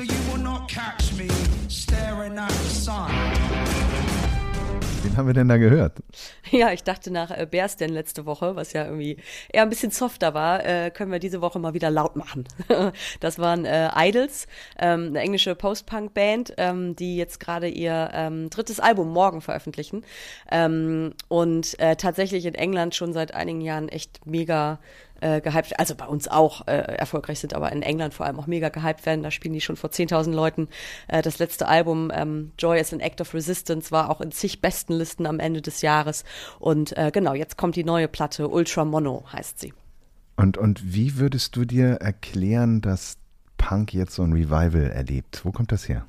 So 0.00 0.04
you 0.04 0.32
will 0.32 0.42
not 0.42 0.66
catch 0.66 1.12
me 1.12 1.28
staring 1.68 2.38
at 2.38 2.50
the 2.50 2.70
sun. 2.70 3.10
Wen 5.02 5.16
haben 5.16 5.26
wir 5.26 5.34
denn 5.34 5.48
da 5.48 5.58
gehört? 5.58 5.98
Ja, 6.50 6.72
ich 6.72 6.82
dachte 6.82 7.12
nach 7.12 7.30
äh, 7.30 7.46
Bearsten 7.48 7.90
letzte 7.90 8.26
Woche, 8.26 8.56
was 8.56 8.72
ja 8.72 8.84
irgendwie 8.84 9.18
eher 9.52 9.62
ein 9.62 9.68
bisschen 9.68 9.92
softer 9.92 10.34
war, 10.34 10.64
äh, 10.64 10.90
können 10.90 11.12
wir 11.12 11.20
diese 11.20 11.40
Woche 11.40 11.60
mal 11.60 11.74
wieder 11.74 11.90
laut 11.90 12.16
machen. 12.16 12.44
das 13.20 13.38
waren 13.38 13.64
äh, 13.64 13.88
Idols, 13.94 14.48
ähm, 14.76 15.08
eine 15.08 15.20
englische 15.20 15.54
Post-Punk-Band, 15.54 16.54
ähm, 16.56 16.96
die 16.96 17.16
jetzt 17.16 17.38
gerade 17.38 17.68
ihr 17.68 18.10
ähm, 18.12 18.50
drittes 18.50 18.80
Album 18.80 19.12
morgen 19.12 19.42
veröffentlichen 19.42 20.02
ähm, 20.50 21.12
und 21.28 21.78
äh, 21.78 21.94
tatsächlich 21.94 22.46
in 22.46 22.56
England 22.56 22.96
schon 22.96 23.12
seit 23.12 23.32
einigen 23.32 23.60
Jahren 23.60 23.88
echt 23.88 24.26
mega 24.26 24.80
äh, 25.20 25.40
gehypt, 25.40 25.78
also 25.78 25.94
bei 25.94 26.06
uns 26.06 26.28
auch 26.28 26.66
äh, 26.66 26.72
erfolgreich 26.72 27.40
sind, 27.40 27.54
aber 27.54 27.72
in 27.72 27.82
England 27.82 28.14
vor 28.14 28.26
allem 28.26 28.38
auch 28.38 28.46
mega 28.46 28.68
gehypt 28.68 29.06
werden. 29.06 29.22
Da 29.22 29.30
spielen 29.30 29.54
die 29.54 29.60
schon 29.60 29.76
vor 29.76 29.90
10.000 29.90 30.32
Leuten. 30.32 30.68
Äh, 31.08 31.22
das 31.22 31.38
letzte 31.38 31.68
Album, 31.68 32.10
ähm, 32.14 32.52
Joy 32.58 32.80
is 32.80 32.92
an 32.92 33.00
Act 33.00 33.20
of 33.20 33.34
Resistance, 33.34 33.90
war 33.90 34.10
auch 34.10 34.20
in 34.20 34.32
zig 34.32 34.60
Bestenlisten 34.60 35.26
am 35.26 35.40
Ende 35.40 35.62
des 35.62 35.82
Jahres. 35.82 36.24
Und 36.58 36.96
äh, 36.96 37.10
genau, 37.12 37.34
jetzt 37.34 37.56
kommt 37.56 37.76
die 37.76 37.84
neue 37.84 38.08
Platte, 38.08 38.48
Ultra 38.48 38.84
Mono 38.84 39.24
heißt 39.32 39.58
sie. 39.60 39.72
Und, 40.36 40.56
und 40.56 40.94
wie 40.94 41.18
würdest 41.18 41.56
du 41.56 41.64
dir 41.64 41.96
erklären, 42.00 42.80
dass 42.80 43.18
Punk 43.58 43.92
jetzt 43.92 44.14
so 44.14 44.22
ein 44.22 44.32
Revival 44.32 44.90
erlebt? 44.90 45.44
Wo 45.44 45.52
kommt 45.52 45.70
das 45.70 45.88
her? 45.88 46.06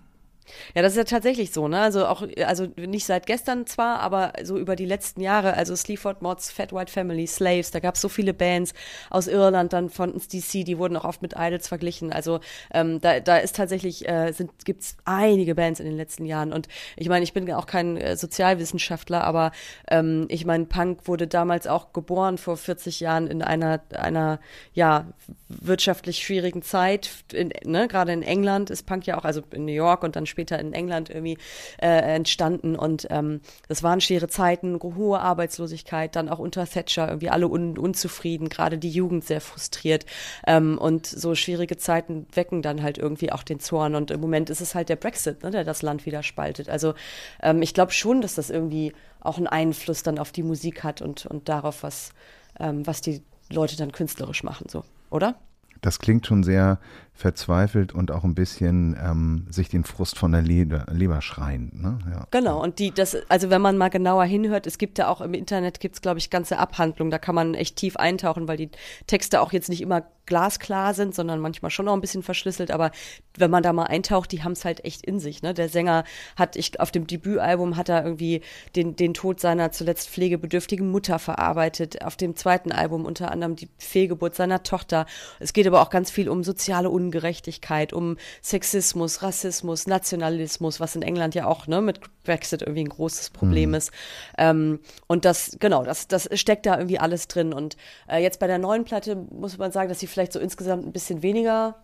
Ja, 0.75 0.81
das 0.81 0.93
ist 0.93 0.97
ja 0.97 1.03
tatsächlich 1.03 1.51
so, 1.51 1.67
ne? 1.67 1.79
Also 1.79 2.05
auch, 2.05 2.23
also 2.45 2.67
nicht 2.77 3.05
seit 3.05 3.25
gestern 3.25 3.65
zwar, 3.67 3.99
aber 3.99 4.33
so 4.43 4.57
über 4.57 4.75
die 4.75 4.85
letzten 4.85 5.21
Jahre, 5.21 5.55
also 5.55 5.75
Sleaford 5.75 6.21
Mods, 6.21 6.51
Fat 6.51 6.73
White 6.73 6.91
Family, 6.91 7.27
Slaves, 7.27 7.71
da 7.71 7.79
gab 7.79 7.95
es 7.95 8.01
so 8.01 8.09
viele 8.09 8.33
Bands 8.33 8.73
aus 9.09 9.27
Irland, 9.27 9.73
dann 9.73 9.89
von 9.89 10.13
DC, 10.13 10.65
die 10.65 10.77
wurden 10.77 10.97
auch 10.97 11.05
oft 11.05 11.21
mit 11.21 11.33
Idols 11.37 11.67
verglichen. 11.67 12.11
Also 12.11 12.39
ähm, 12.73 13.01
da, 13.01 13.19
da 13.19 13.37
ist 13.37 13.55
tatsächlich, 13.55 14.07
äh, 14.07 14.31
sind, 14.31 14.65
gibt's 14.65 14.97
einige 15.05 15.55
Bands 15.55 15.79
in 15.79 15.85
den 15.85 15.97
letzten 15.97 16.25
Jahren. 16.25 16.53
Und 16.53 16.67
ich 16.95 17.09
meine, 17.09 17.23
ich 17.23 17.33
bin 17.33 17.51
auch 17.51 17.65
kein 17.65 17.97
äh, 17.97 18.15
Sozialwissenschaftler, 18.15 19.23
aber 19.23 19.51
ähm, 19.89 20.25
ich 20.29 20.45
meine, 20.45 20.65
Punk 20.65 21.07
wurde 21.07 21.27
damals 21.27 21.67
auch 21.67 21.93
geboren 21.93 22.37
vor 22.37 22.57
40 22.57 22.99
Jahren 22.99 23.27
in 23.27 23.41
einer, 23.41 23.81
einer 23.93 24.39
ja, 24.73 25.05
wirtschaftlich 25.47 26.19
schwierigen 26.19 26.61
Zeit. 26.61 27.09
In, 27.33 27.51
ne? 27.65 27.87
Gerade 27.87 28.13
in 28.13 28.23
England 28.23 28.69
ist 28.69 28.85
Punk 28.85 29.05
ja 29.05 29.17
auch, 29.17 29.25
also 29.25 29.41
in 29.51 29.65
New 29.65 29.71
York 29.71 30.03
und 30.03 30.15
dann 30.15 30.25
später 30.25 30.40
später 30.41 30.59
in 30.59 30.73
England 30.73 31.09
irgendwie 31.09 31.37
äh, 31.81 32.15
entstanden 32.15 32.75
und 32.75 33.07
ähm, 33.11 33.41
das 33.67 33.83
waren 33.83 34.01
schwere 34.01 34.27
Zeiten, 34.27 34.79
hohe 34.81 35.19
Arbeitslosigkeit, 35.19 36.15
dann 36.15 36.29
auch 36.29 36.39
unter 36.39 36.65
Thatcher 36.65 37.07
irgendwie 37.07 37.29
alle 37.29 37.47
un 37.47 37.77
unzufrieden, 37.77 38.49
gerade 38.49 38.77
die 38.79 38.89
Jugend 38.89 39.23
sehr 39.23 39.39
frustriert 39.39 40.05
ähm, 40.47 40.77
und 40.79 41.05
so 41.05 41.35
schwierige 41.35 41.77
Zeiten 41.77 42.25
wecken 42.33 42.61
dann 42.63 42.81
halt 42.81 42.97
irgendwie 42.97 43.31
auch 43.31 43.43
den 43.43 43.59
Zorn 43.59 43.93
und 43.93 44.09
im 44.09 44.19
Moment 44.19 44.49
ist 44.49 44.61
es 44.61 44.73
halt 44.73 44.89
der 44.89 44.95
Brexit, 44.95 45.43
ne, 45.43 45.51
der 45.51 45.63
das 45.63 45.83
Land 45.83 46.05
wieder 46.05 46.23
spaltet. 46.23 46.69
Also 46.69 46.95
ähm, 47.43 47.61
ich 47.61 47.73
glaube 47.73 47.91
schon, 47.91 48.21
dass 48.21 48.35
das 48.35 48.49
irgendwie 48.49 48.93
auch 49.19 49.37
einen 49.37 49.47
Einfluss 49.47 50.01
dann 50.01 50.17
auf 50.17 50.31
die 50.31 50.43
Musik 50.43 50.83
hat 50.83 51.01
und, 51.01 51.27
und 51.27 51.49
darauf, 51.49 51.83
was, 51.83 52.13
ähm, 52.59 52.87
was 52.87 53.01
die 53.01 53.21
Leute 53.51 53.77
dann 53.77 53.91
künstlerisch 53.91 54.43
machen, 54.43 54.67
so, 54.69 54.83
oder? 55.11 55.35
Das 55.81 55.99
klingt 55.99 56.27
schon 56.27 56.43
sehr 56.43 56.79
verzweifelt 57.21 57.93
und 57.93 58.11
auch 58.11 58.23
ein 58.23 58.35
bisschen 58.35 58.97
ähm, 59.01 59.45
sich 59.49 59.69
den 59.69 59.83
Frust 59.83 60.17
von 60.17 60.31
der 60.31 60.41
Leber, 60.41 60.85
Leber 60.91 61.21
schreien. 61.21 61.71
Ne? 61.73 61.99
Ja. 62.11 62.27
Genau, 62.31 62.61
und 62.61 62.79
die, 62.79 62.91
das, 62.91 63.15
also 63.29 63.49
wenn 63.49 63.61
man 63.61 63.77
mal 63.77 63.89
genauer 63.89 64.25
hinhört, 64.25 64.67
es 64.67 64.77
gibt 64.77 64.97
ja 64.97 65.07
auch 65.07 65.21
im 65.21 65.33
Internet, 65.33 65.79
gibt 65.79 65.95
es, 65.95 66.01
glaube 66.01 66.19
ich, 66.19 66.29
ganze 66.29 66.57
Abhandlungen, 66.57 67.11
da 67.11 67.19
kann 67.19 67.35
man 67.35 67.53
echt 67.53 67.77
tief 67.77 67.95
eintauchen, 67.95 68.47
weil 68.47 68.57
die 68.57 68.69
Texte 69.07 69.41
auch 69.41 69.53
jetzt 69.53 69.69
nicht 69.69 69.81
immer 69.81 70.03
glasklar 70.25 70.93
sind, 70.93 71.13
sondern 71.13 71.39
manchmal 71.39 71.71
schon 71.71 71.87
auch 71.87 71.93
ein 71.93 72.01
bisschen 72.01 72.23
verschlüsselt, 72.23 72.71
aber 72.71 72.91
wenn 73.37 73.51
man 73.51 73.63
da 73.63 73.73
mal 73.73 73.85
eintaucht, 73.85 74.31
die 74.31 74.43
haben 74.43 74.53
es 74.53 74.63
halt 74.63 74.85
echt 74.85 75.05
in 75.05 75.19
sich. 75.19 75.41
Ne? 75.41 75.53
Der 75.53 75.67
Sänger 75.67 76.03
hat, 76.35 76.55
ich, 76.55 76.79
auf 76.79 76.91
dem 76.91 77.07
Debütalbum 77.07 77.75
hat 77.75 77.89
er 77.89 78.03
irgendwie 78.03 78.41
den, 78.75 78.95
den 78.95 79.13
Tod 79.13 79.39
seiner 79.39 79.71
zuletzt 79.71 80.09
pflegebedürftigen 80.09 80.89
Mutter 80.89 81.19
verarbeitet, 81.19 82.03
auf 82.03 82.15
dem 82.15 82.35
zweiten 82.35 82.71
Album 82.71 83.05
unter 83.05 83.31
anderem 83.31 83.55
die 83.55 83.69
Fehlgeburt 83.77 84.35
seiner 84.35 84.63
Tochter. 84.63 85.05
Es 85.39 85.53
geht 85.53 85.67
aber 85.67 85.81
auch 85.81 85.89
ganz 85.89 86.11
viel 86.11 86.29
um 86.29 86.43
soziale 86.43 86.89
Ungerechtigkeit, 87.11 87.91
um 87.91 88.17
Sexismus, 88.41 89.21
Rassismus, 89.21 89.85
Nationalismus, 89.85 90.79
was 90.79 90.95
in 90.95 91.01
England 91.01 91.35
ja 91.35 91.45
auch 91.45 91.67
ne, 91.67 91.81
mit 91.81 91.99
Brexit 92.23 92.61
irgendwie 92.61 92.83
ein 92.83 92.89
großes 92.89 93.31
Problem 93.31 93.69
mhm. 93.69 93.75
ist. 93.75 93.91
Ähm, 94.37 94.79
und 95.07 95.25
das, 95.25 95.57
genau, 95.59 95.83
das, 95.83 96.07
das 96.07 96.29
steckt 96.39 96.65
da 96.65 96.77
irgendwie 96.77 96.99
alles 96.99 97.27
drin. 97.27 97.53
Und 97.53 97.75
äh, 98.07 98.21
jetzt 98.21 98.39
bei 98.39 98.47
der 98.47 98.57
neuen 98.57 98.85
Platte 98.85 99.15
muss 99.15 99.57
man 99.57 99.71
sagen, 99.71 99.89
dass 99.89 99.99
sie 99.99 100.07
vielleicht 100.07 100.31
so 100.31 100.39
insgesamt 100.39 100.85
ein 100.85 100.93
bisschen 100.93 101.21
weniger 101.21 101.75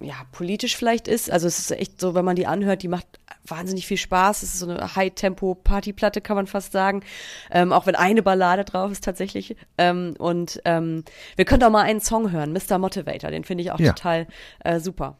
ja, 0.00 0.14
politisch 0.32 0.76
vielleicht 0.76 1.08
ist. 1.08 1.30
Also 1.30 1.46
es 1.46 1.58
ist 1.58 1.70
echt 1.70 2.00
so, 2.00 2.14
wenn 2.14 2.24
man 2.24 2.36
die 2.36 2.46
anhört, 2.46 2.82
die 2.82 2.88
macht 2.88 3.06
wahnsinnig 3.46 3.86
viel 3.86 3.96
Spaß. 3.96 4.42
Es 4.42 4.54
ist 4.54 4.60
so 4.60 4.68
eine 4.68 4.94
High-Tempo-Partyplatte, 4.94 6.20
kann 6.20 6.36
man 6.36 6.46
fast 6.46 6.72
sagen. 6.72 7.02
Ähm, 7.50 7.72
auch 7.72 7.86
wenn 7.86 7.94
eine 7.94 8.22
Ballade 8.22 8.64
drauf 8.64 8.90
ist 8.90 9.04
tatsächlich. 9.04 9.56
Ähm, 9.78 10.14
und 10.18 10.60
ähm, 10.64 11.04
wir 11.36 11.44
können 11.44 11.60
doch 11.60 11.70
mal 11.70 11.82
einen 11.82 12.00
Song 12.00 12.30
hören, 12.30 12.52
Mr. 12.52 12.78
Motivator. 12.78 13.30
Den 13.30 13.44
finde 13.44 13.64
ich 13.64 13.72
auch 13.72 13.80
ja. 13.80 13.92
total 13.92 14.26
äh, 14.64 14.80
super. 14.80 15.16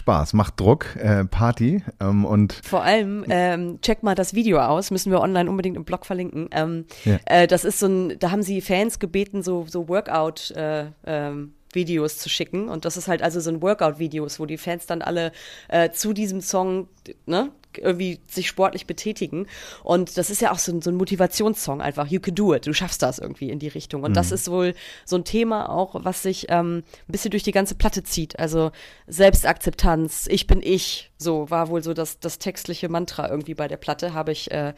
Spaß, 0.00 0.32
macht 0.32 0.58
Druck, 0.58 0.96
äh, 0.96 1.24
Party 1.24 1.82
ähm, 2.00 2.24
und 2.24 2.54
vor 2.64 2.82
allem 2.82 3.24
ähm, 3.28 3.80
check 3.82 4.02
mal 4.02 4.14
das 4.14 4.34
Video 4.34 4.58
aus, 4.60 4.90
müssen 4.90 5.12
wir 5.12 5.20
online 5.20 5.48
unbedingt 5.48 5.76
im 5.76 5.84
Blog 5.84 6.06
verlinken. 6.06 6.48
Ähm, 6.52 6.86
ja. 7.04 7.18
äh, 7.26 7.46
das 7.46 7.64
ist 7.64 7.78
so 7.78 7.86
ein, 7.86 8.18
da 8.18 8.30
haben 8.30 8.42
sie 8.42 8.60
Fans 8.60 8.98
gebeten, 8.98 9.42
so 9.42 9.66
so 9.68 9.88
Workout 9.88 10.50
äh, 10.52 10.86
ähm, 11.06 11.52
Videos 11.72 12.18
zu 12.18 12.28
schicken. 12.28 12.68
Und 12.68 12.84
das 12.84 12.96
ist 12.96 13.08
halt 13.08 13.22
also 13.22 13.40
so 13.40 13.50
ein 13.50 13.62
Workout-Videos, 13.62 14.40
wo 14.40 14.46
die 14.46 14.58
Fans 14.58 14.86
dann 14.86 15.02
alle 15.02 15.32
äh, 15.68 15.90
zu 15.90 16.12
diesem 16.12 16.40
Song, 16.40 16.88
ne, 17.26 17.50
irgendwie 17.78 18.20
sich 18.26 18.48
sportlich 18.48 18.86
betätigen. 18.86 19.46
Und 19.82 20.16
das 20.16 20.30
ist 20.30 20.40
ja 20.40 20.52
auch 20.52 20.58
so 20.58 20.72
ein, 20.72 20.82
so 20.82 20.90
ein 20.90 20.96
Motivationssong 20.96 21.80
einfach. 21.80 22.06
You 22.06 22.20
can 22.20 22.34
do 22.34 22.54
it. 22.54 22.66
Du 22.66 22.72
schaffst 22.72 23.02
das 23.02 23.18
irgendwie 23.18 23.50
in 23.50 23.58
die 23.58 23.68
Richtung. 23.68 24.02
Und 24.02 24.10
mhm. 24.10 24.14
das 24.14 24.32
ist 24.32 24.50
wohl 24.50 24.74
so 25.04 25.16
ein 25.16 25.24
Thema 25.24 25.68
auch, 25.68 25.96
was 26.04 26.22
sich 26.22 26.46
ähm, 26.48 26.78
ein 26.78 27.12
bisschen 27.12 27.30
durch 27.30 27.42
die 27.42 27.52
ganze 27.52 27.74
Platte 27.74 28.02
zieht. 28.02 28.38
Also 28.38 28.72
Selbstakzeptanz, 29.06 30.26
ich 30.30 30.46
bin 30.46 30.60
ich, 30.62 31.10
so 31.18 31.50
war 31.50 31.68
wohl 31.68 31.82
so 31.82 31.94
das, 31.94 32.20
das 32.20 32.38
textliche 32.38 32.88
Mantra 32.88 33.28
irgendwie 33.28 33.54
bei 33.54 33.68
der 33.68 33.76
Platte, 33.76 34.14
habe 34.14 34.32
ich, 34.32 34.50
äh, 34.50 34.74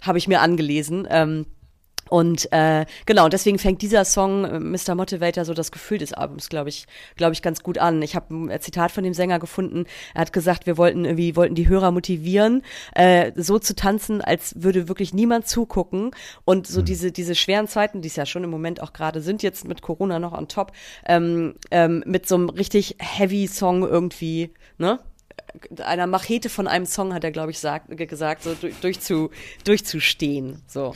habe 0.00 0.18
ich 0.18 0.28
mir 0.28 0.40
angelesen. 0.40 1.06
Ähm, 1.10 1.46
und 2.14 2.52
äh, 2.52 2.86
genau, 3.06 3.28
deswegen 3.28 3.58
fängt 3.58 3.82
dieser 3.82 4.04
Song 4.04 4.44
äh, 4.44 4.60
Mr. 4.60 4.94
Motivator 4.94 5.44
so 5.44 5.52
das 5.52 5.72
Gefühl 5.72 5.98
des 5.98 6.12
Albums, 6.12 6.48
glaube 6.48 6.68
ich, 6.68 6.86
glaube 7.16 7.32
ich 7.32 7.42
ganz 7.42 7.64
gut 7.64 7.76
an. 7.76 8.00
Ich 8.02 8.14
habe 8.14 8.32
ein 8.32 8.60
Zitat 8.60 8.92
von 8.92 9.02
dem 9.02 9.14
Sänger 9.14 9.40
gefunden. 9.40 9.86
Er 10.14 10.20
hat 10.20 10.32
gesagt, 10.32 10.64
wir 10.64 10.78
wollten 10.78 11.06
irgendwie 11.06 11.34
wollten 11.34 11.56
die 11.56 11.66
Hörer 11.66 11.90
motivieren, 11.90 12.62
äh, 12.94 13.32
so 13.34 13.58
zu 13.58 13.74
tanzen, 13.74 14.20
als 14.20 14.54
würde 14.62 14.86
wirklich 14.86 15.12
niemand 15.12 15.48
zugucken 15.48 16.12
und 16.44 16.68
so 16.68 16.82
mhm. 16.82 16.84
diese 16.84 17.10
diese 17.10 17.34
schweren 17.34 17.66
Zeiten, 17.66 18.00
die 18.00 18.06
es 18.06 18.14
ja 18.14 18.26
schon 18.26 18.44
im 18.44 18.50
Moment 18.50 18.80
auch 18.80 18.92
gerade 18.92 19.20
sind, 19.20 19.42
jetzt 19.42 19.66
mit 19.66 19.82
Corona 19.82 20.20
noch 20.20 20.34
on 20.34 20.46
top, 20.46 20.70
ähm, 21.06 21.56
ähm, 21.72 22.04
mit 22.06 22.28
so 22.28 22.36
einem 22.36 22.48
richtig 22.48 22.94
heavy 23.00 23.48
Song 23.48 23.82
irgendwie, 23.82 24.54
ne? 24.78 25.00
einer 25.82 26.06
Machete 26.06 26.48
von 26.48 26.68
einem 26.68 26.86
Song 26.86 27.12
hat 27.12 27.24
er, 27.24 27.30
glaube 27.32 27.50
ich, 27.50 27.58
sagt, 27.58 27.96
gesagt, 27.96 28.44
so 28.44 28.54
durch, 28.54 28.74
durchzu, 28.76 29.30
durchzustehen. 29.64 30.62
So. 30.66 30.94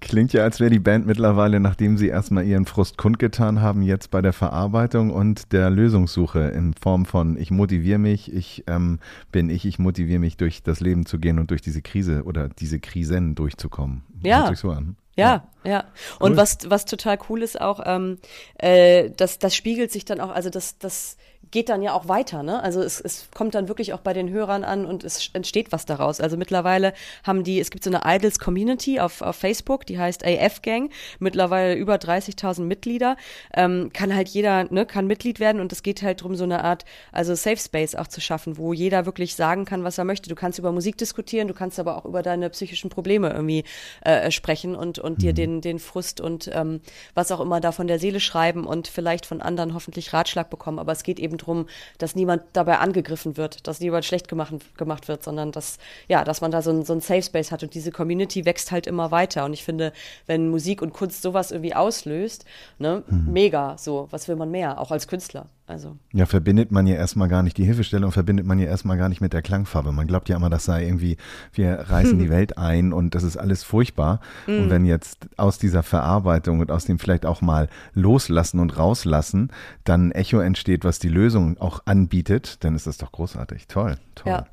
Klingt 0.00 0.32
ja, 0.32 0.42
als 0.44 0.60
wäre 0.60 0.70
die 0.70 0.78
Band 0.78 1.06
mittlerweile, 1.06 1.58
nachdem 1.58 1.96
sie 1.96 2.08
erstmal 2.08 2.44
ihren 2.44 2.64
Frust 2.64 2.96
kundgetan 2.96 3.60
haben, 3.60 3.82
jetzt 3.82 4.10
bei 4.10 4.22
der 4.22 4.32
Verarbeitung 4.32 5.10
und 5.10 5.52
der 5.52 5.70
Lösungssuche 5.70 6.40
in 6.40 6.74
Form 6.74 7.06
von 7.06 7.36
ich 7.36 7.50
motiviere 7.50 7.98
mich, 7.98 8.32
ich 8.32 8.64
ähm, 8.68 9.00
bin 9.32 9.50
ich, 9.50 9.64
ich 9.66 9.78
motiviere 9.78 10.20
mich 10.20 10.36
durch 10.36 10.62
das 10.62 10.80
Leben 10.80 11.06
zu 11.06 11.18
gehen 11.18 11.38
und 11.38 11.50
durch 11.50 11.60
diese 11.60 11.82
Krise 11.82 12.22
oder 12.24 12.48
diese 12.48 12.78
Krisen 12.78 13.34
durchzukommen. 13.34 14.02
Ja. 14.22 14.38
Hört 14.38 14.48
sich 14.48 14.58
so 14.58 14.70
an. 14.70 14.96
Ja, 15.16 15.26
ja. 15.26 15.48
Ja. 15.64 15.84
Und 16.18 16.32
cool. 16.32 16.36
was, 16.36 16.58
was 16.68 16.84
total 16.84 17.18
cool 17.28 17.42
ist 17.42 17.60
auch, 17.60 17.80
ähm, 17.84 18.18
äh, 18.58 19.10
das, 19.10 19.38
das 19.38 19.54
spiegelt 19.54 19.90
sich 19.92 20.04
dann 20.04 20.20
auch, 20.20 20.30
also 20.30 20.50
das, 20.50 20.78
das 20.78 21.16
geht 21.54 21.68
dann 21.68 21.82
ja 21.82 21.92
auch 21.92 22.08
weiter, 22.08 22.42
ne? 22.42 22.62
Also 22.62 22.82
es, 22.82 23.00
es 23.00 23.28
kommt 23.32 23.54
dann 23.54 23.68
wirklich 23.68 23.92
auch 23.92 24.00
bei 24.00 24.12
den 24.12 24.28
Hörern 24.30 24.64
an 24.64 24.84
und 24.84 25.04
es 25.04 25.30
entsteht 25.34 25.70
was 25.70 25.86
daraus. 25.86 26.20
Also 26.20 26.36
mittlerweile 26.36 26.94
haben 27.22 27.44
die, 27.44 27.60
es 27.60 27.70
gibt 27.70 27.84
so 27.84 27.90
eine 27.90 28.02
Idols 28.04 28.40
Community 28.40 28.98
auf, 29.00 29.22
auf 29.22 29.36
Facebook, 29.36 29.86
die 29.86 29.98
heißt 29.98 30.24
AF 30.26 30.62
Gang, 30.62 30.90
mittlerweile 31.20 31.76
über 31.76 31.94
30.000 31.94 32.62
Mitglieder, 32.62 33.16
ähm, 33.54 33.90
kann 33.92 34.14
halt 34.14 34.28
jeder, 34.28 34.64
ne, 34.72 34.84
kann 34.84 35.06
Mitglied 35.06 35.38
werden 35.38 35.60
und 35.60 35.72
es 35.72 35.84
geht 35.84 36.02
halt 36.02 36.22
darum, 36.22 36.34
so 36.34 36.42
eine 36.42 36.64
Art, 36.64 36.84
also 37.12 37.36
Safe 37.36 37.58
Space 37.58 37.94
auch 37.94 38.08
zu 38.08 38.20
schaffen, 38.20 38.58
wo 38.58 38.72
jeder 38.72 39.06
wirklich 39.06 39.36
sagen 39.36 39.64
kann, 39.64 39.84
was 39.84 39.96
er 39.96 40.04
möchte. 40.04 40.28
Du 40.28 40.34
kannst 40.34 40.58
über 40.58 40.72
Musik 40.72 40.98
diskutieren, 40.98 41.46
du 41.46 41.54
kannst 41.54 41.78
aber 41.78 41.96
auch 41.96 42.04
über 42.04 42.22
deine 42.22 42.50
psychischen 42.50 42.90
Probleme 42.90 43.30
irgendwie 43.30 43.62
äh, 44.02 44.32
sprechen 44.32 44.74
und, 44.74 44.98
und 44.98 45.18
mhm. 45.18 45.22
dir 45.22 45.32
den, 45.60 45.74
den 45.74 45.78
Frust 45.78 46.20
und 46.20 46.50
ähm, 46.52 46.80
was 47.14 47.30
auch 47.32 47.40
immer 47.40 47.60
da 47.60 47.72
von 47.72 47.86
der 47.86 47.98
Seele 47.98 48.20
schreiben 48.20 48.66
und 48.66 48.88
vielleicht 48.88 49.26
von 49.26 49.40
anderen 49.40 49.74
hoffentlich 49.74 50.12
Ratschlag 50.12 50.50
bekommen. 50.50 50.78
Aber 50.78 50.92
es 50.92 51.02
geht 51.02 51.18
eben 51.18 51.36
darum, 51.36 51.66
dass 51.98 52.14
niemand 52.14 52.42
dabei 52.52 52.78
angegriffen 52.78 53.36
wird, 53.36 53.66
dass 53.66 53.80
niemand 53.80 54.04
schlecht 54.04 54.28
gemacht, 54.28 54.54
gemacht 54.76 55.08
wird, 55.08 55.22
sondern 55.22 55.52
dass, 55.52 55.78
ja, 56.08 56.24
dass 56.24 56.40
man 56.40 56.50
da 56.50 56.62
so 56.62 56.70
ein, 56.70 56.84
so 56.84 56.92
ein 56.92 57.00
Safe 57.00 57.22
Space 57.22 57.50
hat 57.50 57.62
und 57.62 57.74
diese 57.74 57.90
Community 57.90 58.44
wächst 58.44 58.72
halt 58.72 58.86
immer 58.86 59.10
weiter. 59.10 59.44
Und 59.44 59.52
ich 59.52 59.64
finde, 59.64 59.92
wenn 60.26 60.48
Musik 60.48 60.82
und 60.82 60.92
Kunst 60.92 61.22
sowas 61.22 61.50
irgendwie 61.50 61.74
auslöst, 61.74 62.44
ne, 62.78 63.02
mhm. 63.06 63.32
mega, 63.32 63.76
so, 63.78 64.08
was 64.10 64.28
will 64.28 64.36
man 64.36 64.50
mehr, 64.50 64.80
auch 64.80 64.90
als 64.90 65.08
Künstler. 65.08 65.46
Also. 65.66 65.96
Ja, 66.12 66.26
verbindet 66.26 66.72
man 66.72 66.86
ja 66.86 66.94
erstmal 66.94 67.28
gar 67.28 67.42
nicht, 67.42 67.56
die 67.56 67.64
Hilfestellung 67.64 68.12
verbindet 68.12 68.44
man 68.44 68.58
ja 68.58 68.66
erstmal 68.66 68.98
gar 68.98 69.08
nicht 69.08 69.22
mit 69.22 69.32
der 69.32 69.40
Klangfarbe. 69.40 69.92
Man 69.92 70.06
glaubt 70.06 70.28
ja 70.28 70.36
immer, 70.36 70.50
das 70.50 70.66
sei 70.66 70.84
irgendwie, 70.84 71.16
wir 71.54 71.86
reißen 71.88 72.18
die 72.18 72.28
Welt 72.30 72.58
ein 72.58 72.92
und 72.92 73.14
das 73.14 73.22
ist 73.22 73.38
alles 73.38 73.64
furchtbar. 73.64 74.20
Mhm. 74.46 74.58
Und 74.58 74.70
wenn 74.70 74.84
jetzt 74.84 75.26
aus 75.38 75.56
dieser 75.56 75.82
Verarbeitung 75.82 76.60
und 76.60 76.70
aus 76.70 76.84
dem 76.84 76.98
vielleicht 76.98 77.24
auch 77.24 77.40
mal 77.40 77.68
loslassen 77.94 78.60
und 78.60 78.76
rauslassen, 78.76 79.50
dann 79.84 80.12
Echo 80.12 80.38
entsteht, 80.40 80.84
was 80.84 80.98
die 80.98 81.08
Lösung 81.08 81.56
auch 81.58 81.80
anbietet, 81.86 82.62
dann 82.62 82.74
ist 82.74 82.86
das 82.86 82.98
doch 82.98 83.10
großartig. 83.12 83.66
Toll, 83.66 83.96
toll. 84.14 84.32
Ja. 84.32 84.46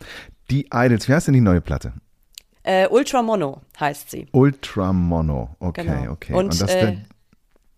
Die 0.50 0.70
Idols, 0.74 1.10
wie 1.10 1.14
heißt 1.14 1.28
denn 1.28 1.34
die 1.34 1.42
neue 1.42 1.62
Platte? 1.62 1.92
Äh, 2.64 2.88
Ultra 2.88 3.22
Mono 3.22 3.62
heißt 3.78 4.12
sie. 4.12 4.28
Ultra 4.32 4.94
Mono, 4.94 5.58
okay, 5.60 5.84
genau. 5.84 6.12
okay. 6.14 6.34
Und, 6.34 6.46
und 6.46 6.62
das 6.62 6.70
äh, 6.74 6.98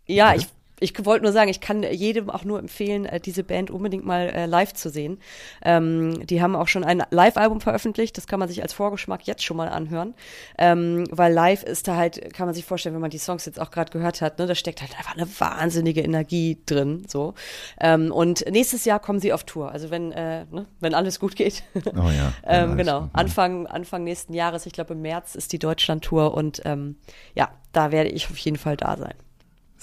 ja, 0.06 0.36
ich 0.36 0.50
ich 0.84 1.06
wollte 1.06 1.24
nur 1.24 1.32
sagen, 1.32 1.50
ich 1.50 1.62
kann 1.62 1.82
jedem 1.84 2.30
auch 2.30 2.44
nur 2.44 2.60
empfehlen, 2.60 3.06
äh, 3.06 3.20
diese 3.20 3.44
Band 3.44 3.72
unbedingt 3.72 4.06
mal 4.06 4.30
äh, 4.30 4.46
live 4.46 4.74
zu 4.74 4.90
sehen. 4.90 5.18
Ähm, 5.64 6.26
die 6.28 6.42
haben 6.42 6.56
auch 6.56 6.68
schon 6.68 6.84
ein 6.84 7.04
Live-Album 7.10 7.62
veröffentlicht, 7.62 8.18
das 8.18 8.28
kann 8.28 8.40
man 8.40 8.50
sich 8.50 8.62
als 8.62 8.74
Vorgeschmack 8.74 9.26
jetzt 9.26 9.44
schon 9.44 9.56
mal 9.58 9.70
anhören. 9.70 10.14
Ähm, 10.58 11.06
weil 11.10 11.34
live 11.34 11.64
ist 11.64 11.88
da 11.88 11.96
halt, 11.96 12.34
kann 12.34 12.48
man 12.48 12.54
sich 12.54 12.66
vorstellen, 12.66 12.94
wenn 12.96 13.02
man 13.02 13.12
die 13.12 13.18
Songs 13.18 13.46
jetzt 13.46 13.60
auch 13.60 13.72
gerade 13.72 13.92
gehört 13.92 14.22
hat, 14.22 14.40
ne, 14.40 14.46
da 14.46 14.56
steckt 14.56 14.82
halt 14.82 14.92
einfach 14.98 15.16
eine 15.16 15.28
wahnsinnige 15.40 16.02
Energie 16.02 16.58
drin. 16.66 17.06
So. 17.08 17.34
Ähm, 17.80 18.12
und 18.12 18.44
nächstes 18.52 18.84
Jahr 18.84 19.00
kommen 19.00 19.20
sie 19.20 19.32
auf 19.32 19.46
Tour. 19.46 19.72
Also 19.72 19.90
wenn, 19.90 20.12
äh, 20.12 20.46
ne, 20.52 20.66
wenn 20.82 20.94
alles 20.94 21.20
gut 21.20 21.36
geht. 21.36 21.64
Oh 21.96 22.10
ja. 22.10 22.34
ähm, 22.46 22.76
genau. 22.76 23.02
gut. 23.02 23.10
Anfang, 23.14 23.68
Anfang 23.68 24.04
nächsten 24.04 24.34
Jahres, 24.34 24.66
ich 24.66 24.74
glaube 24.74 24.94
im 24.94 25.02
März 25.02 25.36
ist 25.36 25.54
die 25.54 25.60
Deutschland-Tour 25.60 26.34
und 26.34 26.62
ähm, 26.66 26.96
ja, 27.36 27.50
da 27.72 27.92
werde 27.92 28.10
ich 28.10 28.30
auf 28.30 28.38
jeden 28.38 28.58
Fall 28.58 28.78
da 28.78 28.98
sein. 28.98 29.14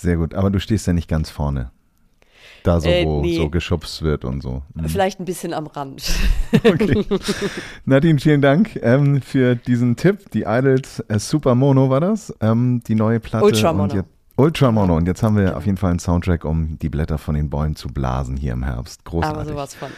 Sehr 0.00 0.16
gut, 0.16 0.34
aber 0.34 0.50
du 0.50 0.58
stehst 0.60 0.86
ja 0.86 0.94
nicht 0.94 1.08
ganz 1.08 1.28
vorne. 1.28 1.70
Da 2.62 2.80
so, 2.80 2.88
Äh, 2.88 3.04
wo 3.04 3.20
nee. 3.20 3.36
so 3.36 3.50
geschubst 3.50 4.00
wird 4.02 4.24
und 4.24 4.42
so. 4.42 4.62
Mhm. 4.74 4.88
Vielleicht 4.88 5.20
ein 5.20 5.24
bisschen 5.26 5.52
am 5.54 5.66
Rand. 5.66 6.02
Okay. 6.64 7.06
Nadine, 7.84 8.18
vielen 8.18 8.40
Dank 8.40 8.76
ähm, 8.82 9.22
für 9.22 9.54
diesen 9.54 9.94
Tipp. 9.96 10.30
Die 10.32 10.42
Idols 10.46 11.00
äh, 11.08 11.18
Super 11.18 11.54
Mono 11.54 11.90
war 11.90 12.00
das, 12.00 12.34
ähm, 12.40 12.82
die 12.86 12.94
neue 12.96 13.20
Platte. 13.20 13.44
Ultra 13.44 13.70
Und 13.70 13.76
Mono. 13.76 13.94
jetzt, 13.94 14.08
Ultra 14.36 14.72
Mono. 14.72 14.96
Und 14.96 15.06
jetzt 15.06 15.22
haben 15.22 15.36
wir 15.36 15.56
auf 15.56 15.64
jeden 15.66 15.76
Fall 15.76 15.90
einen 15.90 16.00
Soundtrack, 16.00 16.44
um 16.44 16.78
die 16.78 16.88
Blätter 16.88 17.18
von 17.18 17.34
den 17.36 17.50
Bäumen 17.50 17.76
zu 17.76 17.88
blasen 17.88 18.36
hier 18.36 18.52
im 18.54 18.64
Herbst. 18.64 19.04
Großartig. 19.04 19.38
Aber 19.38 19.48
sowas 19.48 19.74
von. 19.74 19.90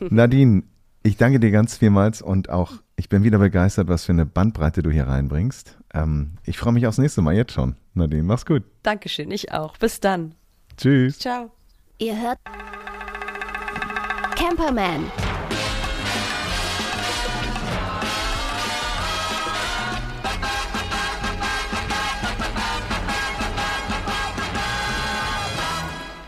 Nadine, 0.10 0.62
ich 1.02 1.16
danke 1.18 1.40
dir 1.40 1.50
ganz 1.50 1.76
vielmals 1.76 2.22
und 2.22 2.48
auch 2.48 2.72
ich 2.96 3.08
bin 3.08 3.22
wieder 3.22 3.38
begeistert, 3.38 3.88
was 3.88 4.04
für 4.04 4.12
eine 4.12 4.24
Bandbreite 4.26 4.82
du 4.82 4.90
hier 4.90 5.06
reinbringst. 5.08 5.76
Ähm, 5.94 6.32
ich 6.44 6.56
freue 6.58 6.72
mich 6.72 6.86
aufs 6.86 6.98
nächste 6.98 7.20
Mal 7.22 7.34
jetzt 7.34 7.52
schon. 7.52 7.76
Nadine, 7.98 8.22
mach's 8.22 8.46
gut. 8.46 8.62
Dankeschön, 8.82 9.30
ich 9.30 9.52
auch. 9.52 9.76
Bis 9.76 10.00
dann. 10.00 10.34
Tschüss. 10.76 11.18
Ciao. 11.18 11.50
Ihr 11.98 12.20
hört 12.20 12.38
Camperman. 14.36 15.10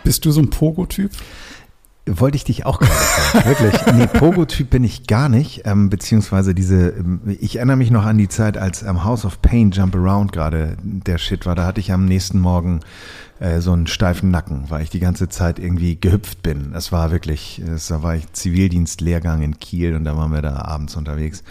Bist 0.02 0.24
du 0.24 0.32
so 0.32 0.40
ein 0.40 0.50
Pogo-Typ? 0.50 1.12
Wollte 2.18 2.36
ich 2.36 2.44
dich 2.44 2.66
auch 2.66 2.78
gerade 2.78 2.92
fragen. 2.92 3.48
Wirklich. 3.48 3.86
Nee, 3.94 4.06
Pogo-Typ 4.06 4.70
bin 4.70 4.84
ich 4.84 5.06
gar 5.06 5.28
nicht. 5.28 5.62
Ähm, 5.64 5.90
beziehungsweise 5.90 6.54
diese, 6.54 6.90
ähm, 6.90 7.20
ich 7.40 7.56
erinnere 7.56 7.76
mich 7.76 7.90
noch 7.90 8.04
an 8.04 8.18
die 8.18 8.28
Zeit, 8.28 8.56
als 8.56 8.84
am 8.84 9.04
House 9.04 9.24
of 9.24 9.40
Pain 9.42 9.70
Jump 9.70 9.94
Around 9.94 10.32
gerade 10.32 10.76
der 10.82 11.18
Shit 11.18 11.46
war. 11.46 11.54
Da 11.54 11.66
hatte 11.66 11.80
ich 11.80 11.92
am 11.92 12.06
nächsten 12.06 12.40
Morgen 12.40 12.80
äh, 13.40 13.60
so 13.60 13.72
einen 13.72 13.86
steifen 13.86 14.30
Nacken, 14.30 14.64
weil 14.68 14.82
ich 14.82 14.90
die 14.90 15.00
ganze 15.00 15.28
Zeit 15.28 15.58
irgendwie 15.58 15.98
gehüpft 15.98 16.42
bin. 16.42 16.72
Es 16.74 16.92
war 16.92 17.10
wirklich, 17.10 17.58
es, 17.58 17.88
da 17.88 18.02
war 18.02 18.14
ich 18.14 18.30
Zivildienstlehrgang 18.32 19.42
in 19.42 19.58
Kiel 19.58 19.94
und 19.94 20.04
da 20.04 20.16
waren 20.16 20.32
wir 20.32 20.42
da 20.42 20.56
abends 20.56 20.96
unterwegs. 20.96 21.42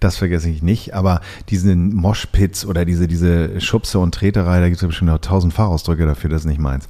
Das 0.00 0.16
vergesse 0.16 0.48
ich 0.48 0.62
nicht. 0.62 0.94
Aber 0.94 1.20
diese 1.50 1.76
Moshpits 1.76 2.64
oder 2.64 2.84
diese, 2.84 3.08
diese 3.08 3.60
Schubse 3.60 3.98
und 3.98 4.14
Treterei, 4.14 4.60
da 4.60 4.68
gibt 4.68 4.80
es 4.80 4.86
bestimmt 4.86 5.10
noch 5.10 5.18
tausend 5.18 5.52
Fachausdrücke 5.52 6.06
dafür, 6.06 6.30
das 6.30 6.42
ist 6.42 6.46
nicht 6.46 6.60
meins. 6.60 6.88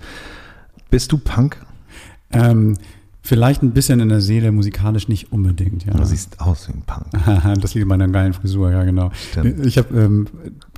Bist 0.91 1.11
du 1.11 1.19
Punk? 1.19 1.57
Ähm, 2.33 2.77
vielleicht 3.25 3.63
ein 3.63 3.73
bisschen 3.73 4.01
in 4.01 4.11
der 4.11 4.21
Seele, 4.21 4.53
musikalisch 4.53 5.09
nicht 5.09 5.33
unbedingt. 5.33 5.85
Ja. 5.87 5.95
Du 5.95 6.05
siehst 6.05 6.41
aus 6.41 6.69
wie 6.69 6.75
ein 6.75 6.83
Punk. 6.83 7.07
das 7.61 7.75
liegt 7.75 7.83
in 7.83 7.89
meiner 7.89 8.07
geilen 8.07 8.35
Frisur, 8.35 8.71
ja 8.71 8.85
genau. 8.85 9.11
Stimmt. 9.31 9.65
Ich 9.65 9.79
habe 9.79 9.99
ähm, 9.99 10.27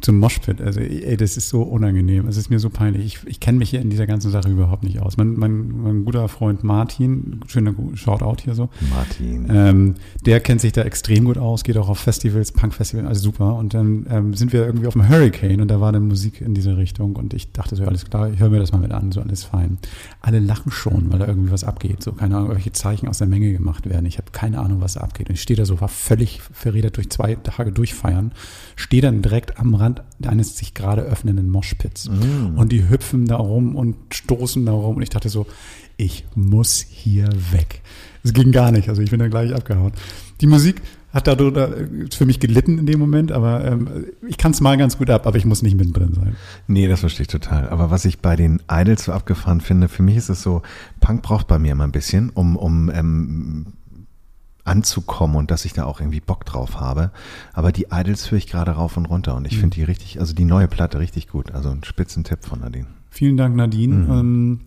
zum 0.00 0.18
Moshpit, 0.18 0.60
also 0.60 0.80
ey, 0.80 1.16
das 1.16 1.36
ist 1.36 1.48
so 1.48 1.62
unangenehm, 1.62 2.28
es 2.28 2.36
ist 2.36 2.50
mir 2.50 2.58
so 2.58 2.70
peinlich. 2.70 3.04
Ich, 3.04 3.26
ich 3.26 3.40
kenne 3.40 3.58
mich 3.58 3.70
hier 3.70 3.80
in 3.80 3.90
dieser 3.90 4.06
ganzen 4.06 4.30
Sache 4.30 4.48
überhaupt 4.48 4.82
nicht 4.82 5.00
aus. 5.00 5.16
Mein, 5.16 5.34
mein, 5.34 5.82
mein 5.82 6.04
guter 6.04 6.28
Freund 6.28 6.64
Martin, 6.64 7.40
schöner 7.46 7.74
Shoutout 7.94 8.42
hier 8.42 8.54
so, 8.54 8.68
Martin. 8.90 9.46
ähm, 9.50 9.94
der 10.24 10.40
kennt 10.40 10.60
sich 10.60 10.72
da 10.72 10.82
extrem 10.82 11.24
gut 11.24 11.38
aus, 11.38 11.64
geht 11.64 11.76
auch 11.78 11.88
auf 11.88 11.98
Festivals, 11.98 12.52
Punk-Festivals, 12.52 13.08
also 13.08 13.22
super. 13.22 13.56
Und 13.56 13.74
dann 13.74 14.06
ähm, 14.10 14.34
sind 14.34 14.52
wir 14.52 14.64
irgendwie 14.64 14.86
auf 14.86 14.92
dem 14.92 15.08
Hurricane 15.08 15.60
und 15.60 15.68
da 15.68 15.80
war 15.80 15.92
dann 15.92 16.06
Musik 16.06 16.40
in 16.40 16.54
diese 16.54 16.76
Richtung 16.76 17.16
und 17.16 17.34
ich 17.34 17.52
dachte 17.52 17.76
so, 17.76 17.84
alles 17.84 18.04
klar, 18.04 18.30
ich 18.30 18.40
höre 18.40 18.50
mir 18.50 18.58
das 18.58 18.72
mal 18.72 18.78
mit 18.78 18.92
an, 18.92 19.12
so 19.12 19.20
alles 19.20 19.44
fein. 19.44 19.78
Alle 20.20 20.40
lachen 20.40 20.70
schon, 20.70 21.12
weil 21.12 21.18
da 21.18 21.26
irgendwie 21.26 21.50
was 21.50 21.64
abgeht, 21.64 22.02
so 22.02 22.12
keine 22.12 22.36
Ahnung, 22.36 22.50
welche 22.50 22.72
Zeichen 22.72 23.08
aus 23.08 23.18
der 23.18 23.26
Menge 23.26 23.52
gemacht 23.52 23.88
werden. 23.88 24.06
Ich 24.06 24.18
habe 24.18 24.30
keine 24.32 24.60
Ahnung, 24.60 24.80
was 24.80 24.94
da 24.94 25.00
abgeht. 25.00 25.28
Und 25.28 25.34
ich 25.34 25.42
stehe 25.42 25.56
da 25.56 25.64
so, 25.64 25.80
war 25.80 25.88
völlig 25.88 26.40
verredet 26.52 26.96
durch 26.96 27.10
zwei 27.10 27.34
Tage 27.36 27.72
durchfeiern, 27.72 28.32
stehe 28.76 29.02
dann 29.02 29.22
direkt 29.22 29.58
am 29.58 29.74
Rand 29.74 29.95
eines 30.24 30.56
sich 30.56 30.74
gerade 30.74 31.02
öffnenden 31.02 31.48
Moshpits 31.48 32.08
und 32.56 32.72
die 32.72 32.88
hüpfen 32.88 33.26
da 33.26 33.36
rum 33.36 33.74
und 33.74 33.96
stoßen 34.10 34.64
da 34.64 34.72
rum 34.72 34.96
und 34.96 35.02
ich 35.02 35.10
dachte 35.10 35.28
so, 35.28 35.46
ich 35.96 36.26
muss 36.34 36.84
hier 36.88 37.28
weg. 37.52 37.82
Es 38.22 38.32
ging 38.32 38.52
gar 38.52 38.72
nicht, 38.72 38.88
also 38.88 39.02
ich 39.02 39.10
bin 39.10 39.18
dann 39.18 39.30
gleich 39.30 39.54
abgehauen. 39.54 39.92
Die 40.40 40.46
Musik 40.46 40.82
hat 41.12 41.26
darüber 41.26 41.70
für 42.10 42.26
mich 42.26 42.40
gelitten 42.40 42.78
in 42.78 42.84
dem 42.84 42.98
Moment, 42.98 43.32
aber 43.32 43.64
ähm, 43.64 43.88
ich 44.28 44.36
kann 44.36 44.52
es 44.52 44.60
mal 44.60 44.76
ganz 44.76 44.98
gut 44.98 45.08
ab, 45.08 45.26
aber 45.26 45.38
ich 45.38 45.46
muss 45.46 45.62
nicht 45.62 45.76
mittendrin 45.76 46.12
sein. 46.12 46.36
Nee, 46.66 46.88
das 46.88 47.00
verstehe 47.00 47.22
ich 47.22 47.28
total. 47.28 47.70
Aber 47.70 47.90
was 47.90 48.04
ich 48.04 48.18
bei 48.18 48.36
den 48.36 48.60
Idols 48.70 49.04
so 49.04 49.12
abgefahren 49.12 49.62
finde, 49.62 49.88
für 49.88 50.02
mich 50.02 50.16
ist 50.16 50.28
es 50.28 50.42
so, 50.42 50.60
Punk 51.00 51.22
braucht 51.22 51.46
bei 51.46 51.58
mir 51.58 51.72
immer 51.72 51.84
ein 51.84 51.92
bisschen, 51.92 52.28
um, 52.30 52.56
um 52.56 52.90
ähm, 52.90 53.66
anzukommen 54.66 55.36
und 55.36 55.50
dass 55.50 55.64
ich 55.64 55.72
da 55.72 55.84
auch 55.84 56.00
irgendwie 56.00 56.20
Bock 56.20 56.44
drauf 56.44 56.80
habe. 56.80 57.10
Aber 57.52 57.72
die 57.72 57.86
Idols 57.90 58.30
höre 58.30 58.38
ich 58.38 58.46
gerade 58.46 58.72
rauf 58.72 58.96
und 58.96 59.06
runter 59.06 59.34
und 59.34 59.46
ich 59.46 59.58
finde 59.58 59.74
die 59.74 59.82
richtig, 59.82 60.20
also 60.20 60.34
die 60.34 60.44
neue 60.44 60.68
Platte 60.68 60.98
richtig 60.98 61.28
gut. 61.28 61.52
Also 61.52 61.70
ein 61.70 61.84
Spitzentipp 61.84 62.44
von 62.44 62.60
Nadine. 62.60 62.86
Vielen 63.10 63.36
Dank, 63.36 63.56
Nadine. 63.56 63.94
Mhm. 63.94 64.10
Ähm, 64.10 64.60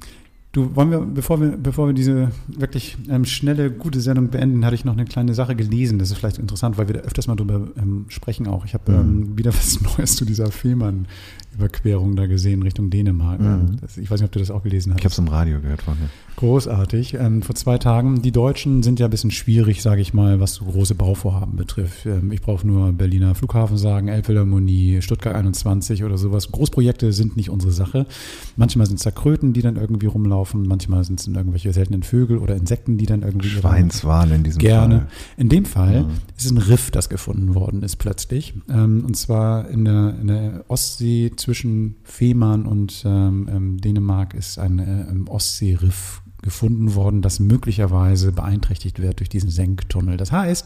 du, 0.52 0.76
wollen 0.76 0.92
wir, 0.92 1.00
bevor 1.00 1.40
wir, 1.40 1.50
bevor 1.50 1.88
wir 1.88 1.94
diese 1.94 2.32
wirklich 2.48 2.98
ähm, 3.10 3.26
schnelle, 3.26 3.70
gute 3.70 4.02
Sendung 4.02 4.30
beenden, 4.30 4.66
hatte 4.66 4.76
ich 4.76 4.86
noch 4.86 4.94
eine 4.94 5.06
kleine 5.06 5.34
Sache 5.34 5.56
gelesen. 5.56 6.00
Das 6.00 6.10
ist 6.10 6.18
vielleicht 6.18 6.40
interessant, 6.40 6.78
weil 6.78 6.88
wir 6.88 6.96
da 6.96 7.02
öfters 7.02 7.28
mal 7.28 7.36
drüber 7.36 7.68
ähm, 7.78 8.06
sprechen 8.10 8.48
auch. 8.48 8.66
Ich 8.66 8.74
habe 8.74 8.92
ähm, 8.92 9.38
wieder 9.38 9.54
was 9.54 9.80
Neues 9.98 10.16
zu 10.16 10.26
dieser 10.26 10.52
Fehmarn-Überquerung 10.52 12.16
da 12.16 12.26
gesehen 12.26 12.64
Richtung 12.64 12.90
Dänemark. 12.90 13.40
Mhm. 13.40 13.78
Das, 13.82 13.98
ich 13.98 14.10
weiß 14.10 14.22
nicht, 14.22 14.28
ob 14.28 14.32
du 14.32 14.40
das 14.40 14.50
auch 14.50 14.64
gelesen 14.64 14.92
hast. 14.92 15.00
Ich 15.00 15.06
habe 15.06 15.14
es 15.14 15.20
im 15.20 15.28
Radio 15.28 15.60
gehört 15.62 15.84
von 15.84 15.96
dir. 15.96 16.10
Großartig. 16.36 17.14
Ähm, 17.16 17.42
vor 17.44 17.54
zwei 17.54 17.78
Tagen. 17.78 18.22
Die 18.22 18.32
Deutschen 18.32 18.82
sind 18.82 19.00
ja 19.00 19.08
ein 19.08 19.12
bisschen 19.12 19.32
schwierig, 19.32 19.82
sage 19.84 20.02
ich 20.02 20.14
mal, 20.14 20.40
was 20.40 20.56
so 20.56 20.66
große 20.66 20.96
Bauvorhaben 20.96 21.58
betrifft. 21.58 22.08
Ähm, 22.08 22.32
ich 22.32 22.42
brauche 22.42 22.66
nur 22.66 22.92
Berliner 22.94 23.36
Flughafen 23.36 23.78
sagen, 23.78 24.08
Elbphilharmonie, 24.08 25.02
Stuttgart 25.02 25.36
21 25.36 26.04
oder 26.04 26.18
sowas. 26.18 26.52
Großprojekte 26.52 27.14
sind 27.14 27.38
nicht 27.38 27.52
unsere 27.52 27.72
Sache. 27.72 28.08
Manchmal 28.56 28.88
sind 28.88 28.96
es 28.96 29.04
da 29.04 29.12
Kröten, 29.12 29.54
die 29.54 29.62
dann 29.62 29.76
irgendwie 29.76 30.08
rumlaufen. 30.08 30.39
Manchmal 30.54 31.04
sind 31.04 31.20
es 31.20 31.28
irgendwelche 31.28 31.72
seltenen 31.74 32.04
Vögel 32.04 32.38
oder 32.38 32.56
Insekten, 32.56 32.98
die 32.98 33.06
dann 33.06 33.22
irgendwie 33.22 33.48
ihre- 33.50 33.60
Schweinswal 33.62 34.32
in 34.32 34.44
diesem 34.44 34.60
Gerne. 34.60 35.00
Fall. 35.00 35.08
In 35.38 35.50
dem 35.50 35.66
Fall 35.66 36.04
Mhm. 36.04 36.10
ist 36.38 36.46
es 36.46 36.52
ein 36.52 36.58
Riff, 36.58 36.92
das 36.92 37.10
gefunden 37.10 37.56
worden 37.56 37.84
ist 37.84 37.98
plötzlich. 37.98 38.54
Ähm, 38.70 39.04
und 39.06 39.16
zwar 39.18 39.70
in 39.70 39.86
der, 39.86 40.16
in 40.20 40.28
der 40.28 40.66
Ostsee 40.68 41.32
zwischen 41.36 41.96
Fehmarn 42.04 42.66
und 42.66 43.04
ähm, 43.06 43.50
ähm, 43.52 43.78
Dänemark 43.82 44.34
ist 44.34 44.60
ein 44.60 44.80
äh, 44.80 45.02
ähm, 45.10 45.28
Ostseeriff 45.28 46.22
gefunden 46.42 46.96
worden, 46.96 47.22
das 47.22 47.40
möglicherweise 47.40 48.32
beeinträchtigt 48.32 49.00
wird 49.00 49.20
durch 49.20 49.30
diesen 49.30 49.50
Senktunnel. 49.50 50.16
Das 50.18 50.32
heißt, 50.32 50.66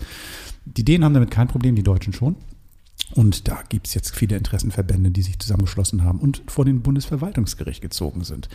die 0.66 0.86
Dänen 0.86 1.04
haben 1.04 1.14
damit 1.16 1.32
kein 1.32 1.48
Problem, 1.48 1.76
die 1.76 1.84
Deutschen 1.84 2.14
schon. 2.14 2.36
Und 3.16 3.48
da 3.48 3.60
gibt 3.70 3.88
es 3.88 3.96
jetzt 3.96 4.16
viele 4.16 4.38
Interessenverbände, 4.38 5.12
die 5.12 5.22
sich 5.24 5.38
zusammengeschlossen 5.40 6.04
haben 6.04 6.20
und 6.20 6.42
vor 6.48 6.64
den 6.64 6.82
Bundesverwaltungsgericht 6.82 7.82
gezogen 7.82 8.24
sind. 8.24 8.50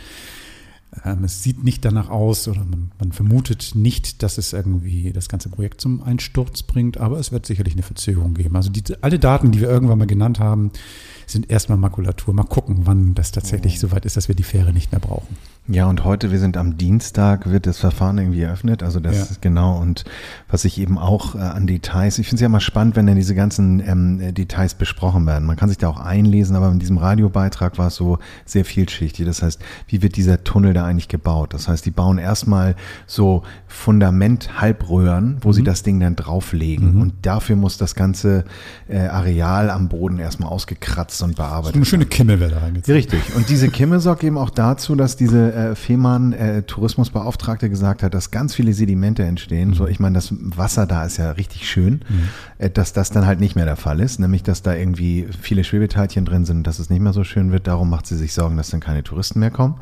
Ähm, 1.05 1.23
es 1.23 1.43
sieht 1.43 1.63
nicht 1.63 1.85
danach 1.85 2.09
aus 2.09 2.47
oder 2.47 2.65
man, 2.65 2.91
man 2.99 3.11
vermutet 3.11 3.73
nicht, 3.75 4.23
dass 4.23 4.37
es 4.37 4.53
irgendwie 4.53 5.13
das 5.13 5.29
ganze 5.29 5.49
Projekt 5.49 5.81
zum 5.81 6.01
Einsturz 6.01 6.63
bringt, 6.63 6.97
aber 6.97 7.19
es 7.19 7.31
wird 7.31 7.45
sicherlich 7.45 7.73
eine 7.73 7.83
Verzögerung 7.83 8.33
geben. 8.33 8.55
Also 8.55 8.71
die, 8.71 8.81
alle 9.01 9.19
Daten, 9.19 9.51
die 9.51 9.61
wir 9.61 9.69
irgendwann 9.69 9.99
mal 9.99 10.07
genannt 10.07 10.39
haben, 10.39 10.71
sind 11.27 11.49
erstmal 11.51 11.77
Makulatur. 11.77 12.33
Mal 12.33 12.43
gucken, 12.43 12.81
wann 12.85 13.13
das 13.13 13.31
tatsächlich 13.31 13.79
soweit 13.79 14.05
ist, 14.05 14.17
dass 14.17 14.27
wir 14.27 14.35
die 14.35 14.43
Fähre 14.43 14.73
nicht 14.73 14.91
mehr 14.91 14.99
brauchen. 14.99 15.37
Ja, 15.71 15.85
und 15.85 16.03
heute, 16.03 16.31
wir 16.31 16.39
sind 16.39 16.57
am 16.57 16.77
Dienstag, 16.77 17.47
wird 17.51 17.67
das 17.67 17.77
Verfahren 17.77 18.17
irgendwie 18.17 18.41
eröffnet. 18.41 18.81
Also 18.81 18.99
das 18.99 19.15
Ja. 19.15 19.21
ist 19.25 19.39
genau. 19.39 19.77
Und 19.77 20.03
was 20.49 20.65
ich 20.65 20.79
eben 20.81 20.97
auch 20.97 21.35
äh, 21.35 21.37
an 21.37 21.67
Details, 21.67 22.17
ich 22.17 22.27
finde 22.27 22.37
es 22.37 22.41
ja 22.41 22.49
mal 22.49 22.59
spannend, 22.59 22.95
wenn 22.95 23.05
dann 23.05 23.15
diese 23.15 23.35
ganzen 23.35 23.79
ähm, 23.87 24.19
äh, 24.19 24.31
Details 24.31 24.73
besprochen 24.73 25.27
werden. 25.27 25.45
Man 25.45 25.57
kann 25.57 25.69
sich 25.69 25.77
da 25.77 25.87
auch 25.87 25.99
einlesen, 25.99 26.55
aber 26.55 26.71
in 26.71 26.79
diesem 26.79 26.97
Radiobeitrag 26.97 27.77
war 27.77 27.87
es 27.87 27.95
so 27.95 28.17
sehr 28.45 28.65
vielschichtig. 28.65 29.27
Das 29.27 29.43
heißt, 29.43 29.61
wie 29.87 30.01
wird 30.01 30.15
dieser 30.15 30.43
Tunnel 30.43 30.73
da 30.73 30.85
eigentlich 30.87 31.07
gebaut? 31.07 31.53
Das 31.53 31.67
heißt, 31.67 31.85
die 31.85 31.91
bauen 31.91 32.17
erstmal 32.17 32.75
so 33.05 33.43
Fundament-Halbröhren, 33.67 35.37
wo 35.41 35.51
sie 35.51 35.63
das 35.63 35.83
Ding 35.83 35.99
dann 35.99 36.15
drauflegen. 36.15 36.99
Und 36.99 37.13
dafür 37.21 37.55
muss 37.55 37.77
das 37.77 37.93
ganze 37.93 38.43
äh, 38.87 38.97
Areal 39.01 39.69
am 39.69 39.87
Boden 39.87 40.17
erstmal 40.17 40.49
ausgekratzt 40.49 41.21
und 41.21 41.35
bearbeitet 41.35 41.73
So 41.73 41.77
eine 41.77 41.85
schöne 41.85 42.05
Kimme 42.07 42.39
wäre 42.39 42.51
da. 42.51 42.91
Richtig. 42.91 43.19
Und 43.35 43.49
diese 43.49 43.69
Kimme 43.69 43.99
sorgt 43.99 44.23
eben 44.23 44.39
auch 44.39 44.49
dazu, 44.49 44.95
dass 44.95 45.15
diese 45.15 45.58
äh, 45.59 45.75
Fehmarn 45.75 46.33
äh, 46.33 46.63
Tourismusbeauftragte 46.63 47.69
gesagt 47.69 48.03
hat, 48.03 48.13
dass 48.13 48.31
ganz 48.31 48.55
viele 48.55 48.73
Sedimente 48.73 49.23
entstehen. 49.23 49.73
So, 49.73 49.87
ich 49.87 49.99
meine, 49.99 50.15
das 50.15 50.33
Wasser 50.39 50.85
da 50.87 51.05
ist 51.05 51.17
ja 51.17 51.31
richtig 51.31 51.69
schön, 51.69 52.01
äh, 52.57 52.69
dass 52.69 52.93
das 52.93 53.09
dann 53.09 53.25
halt 53.25 53.39
nicht 53.39 53.55
mehr 53.55 53.65
der 53.65 53.75
Fall 53.75 53.99
ist, 53.99 54.19
nämlich 54.19 54.43
dass 54.43 54.61
da 54.61 54.73
irgendwie 54.73 55.27
viele 55.41 55.63
Schwebeteilchen 55.63 56.25
drin 56.25 56.45
sind, 56.45 56.65
dass 56.65 56.79
es 56.79 56.89
nicht 56.89 57.01
mehr 57.01 57.13
so 57.13 57.23
schön 57.23 57.51
wird. 57.51 57.67
Darum 57.67 57.89
macht 57.89 58.07
sie 58.07 58.15
sich 58.15 58.33
Sorgen, 58.33 58.57
dass 58.57 58.69
dann 58.69 58.79
keine 58.79 59.03
Touristen 59.03 59.39
mehr 59.39 59.51
kommen. 59.51 59.75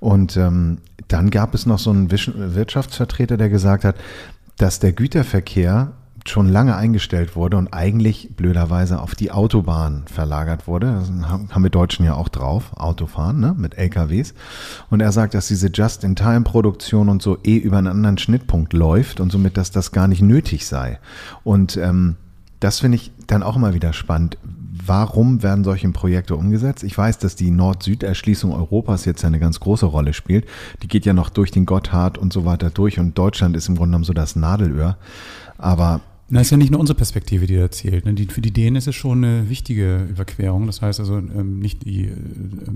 Und 0.00 0.36
ähm, 0.36 0.78
dann 1.08 1.30
gab 1.30 1.54
es 1.54 1.66
noch 1.66 1.78
so 1.78 1.90
einen 1.90 2.10
Wirtschaftsvertreter, 2.10 3.36
der 3.36 3.48
gesagt 3.48 3.84
hat, 3.84 3.96
dass 4.58 4.78
der 4.78 4.92
Güterverkehr 4.92 5.92
schon 6.28 6.48
lange 6.48 6.76
eingestellt 6.76 7.36
wurde 7.36 7.56
und 7.56 7.72
eigentlich 7.72 8.30
blöderweise 8.36 9.00
auf 9.00 9.14
die 9.14 9.30
Autobahn 9.30 10.04
verlagert 10.06 10.66
wurde. 10.66 10.98
Das 10.98 11.10
haben 11.54 11.62
wir 11.62 11.70
Deutschen 11.70 12.04
ja 12.04 12.14
auch 12.14 12.28
drauf, 12.28 12.72
Autofahren, 12.76 13.40
ne, 13.40 13.54
mit 13.56 13.76
LKWs. 13.78 14.34
Und 14.90 15.00
er 15.00 15.12
sagt, 15.12 15.34
dass 15.34 15.48
diese 15.48 15.68
Just-in-Time-Produktion 15.68 17.08
und 17.08 17.22
so 17.22 17.38
eh 17.44 17.56
über 17.56 17.78
einen 17.78 17.86
anderen 17.88 18.18
Schnittpunkt 18.18 18.72
läuft 18.72 19.20
und 19.20 19.30
somit, 19.30 19.56
dass 19.56 19.70
das 19.70 19.92
gar 19.92 20.08
nicht 20.08 20.22
nötig 20.22 20.66
sei. 20.66 20.98
Und 21.44 21.76
ähm, 21.76 22.16
das 22.60 22.80
finde 22.80 22.96
ich 22.96 23.12
dann 23.26 23.42
auch 23.42 23.56
immer 23.56 23.74
wieder 23.74 23.92
spannend. 23.92 24.38
Warum 24.86 25.42
werden 25.42 25.64
solche 25.64 25.88
Projekte 25.90 26.36
umgesetzt? 26.36 26.84
Ich 26.84 26.96
weiß, 26.96 27.18
dass 27.18 27.34
die 27.34 27.50
Nord-Süd-Erschließung 27.50 28.52
Europas 28.52 29.04
jetzt 29.04 29.24
eine 29.24 29.40
ganz 29.40 29.58
große 29.60 29.86
Rolle 29.86 30.12
spielt. 30.12 30.46
Die 30.82 30.88
geht 30.88 31.04
ja 31.04 31.12
noch 31.12 31.28
durch 31.28 31.50
den 31.50 31.66
Gotthard 31.66 32.18
und 32.18 32.32
so 32.32 32.44
weiter 32.44 32.70
durch 32.70 32.98
und 32.98 33.16
Deutschland 33.18 33.56
ist 33.56 33.68
im 33.68 33.76
Grunde 33.76 33.90
genommen 33.90 34.04
so 34.04 34.12
das 34.12 34.36
Nadelöhr. 34.36 34.96
Aber 35.58 36.00
Na, 36.28 36.40
ist 36.40 36.50
ja 36.50 36.56
nicht 36.56 36.72
nur 36.72 36.80
unsere 36.80 36.96
Perspektive, 36.96 37.46
die 37.46 37.56
da 37.56 37.70
zählt. 37.70 38.04
Ne? 38.04 38.12
Die, 38.14 38.26
für 38.26 38.40
die 38.40 38.50
Dänen 38.50 38.74
ist 38.74 38.88
es 38.88 38.96
schon 38.96 39.22
eine 39.22 39.48
wichtige 39.48 40.06
Überquerung. 40.10 40.66
Das 40.66 40.82
heißt 40.82 40.98
also 40.98 41.18
ähm, 41.18 41.60
nicht 41.60 41.84
die 41.84 42.06
äh, 42.06 42.14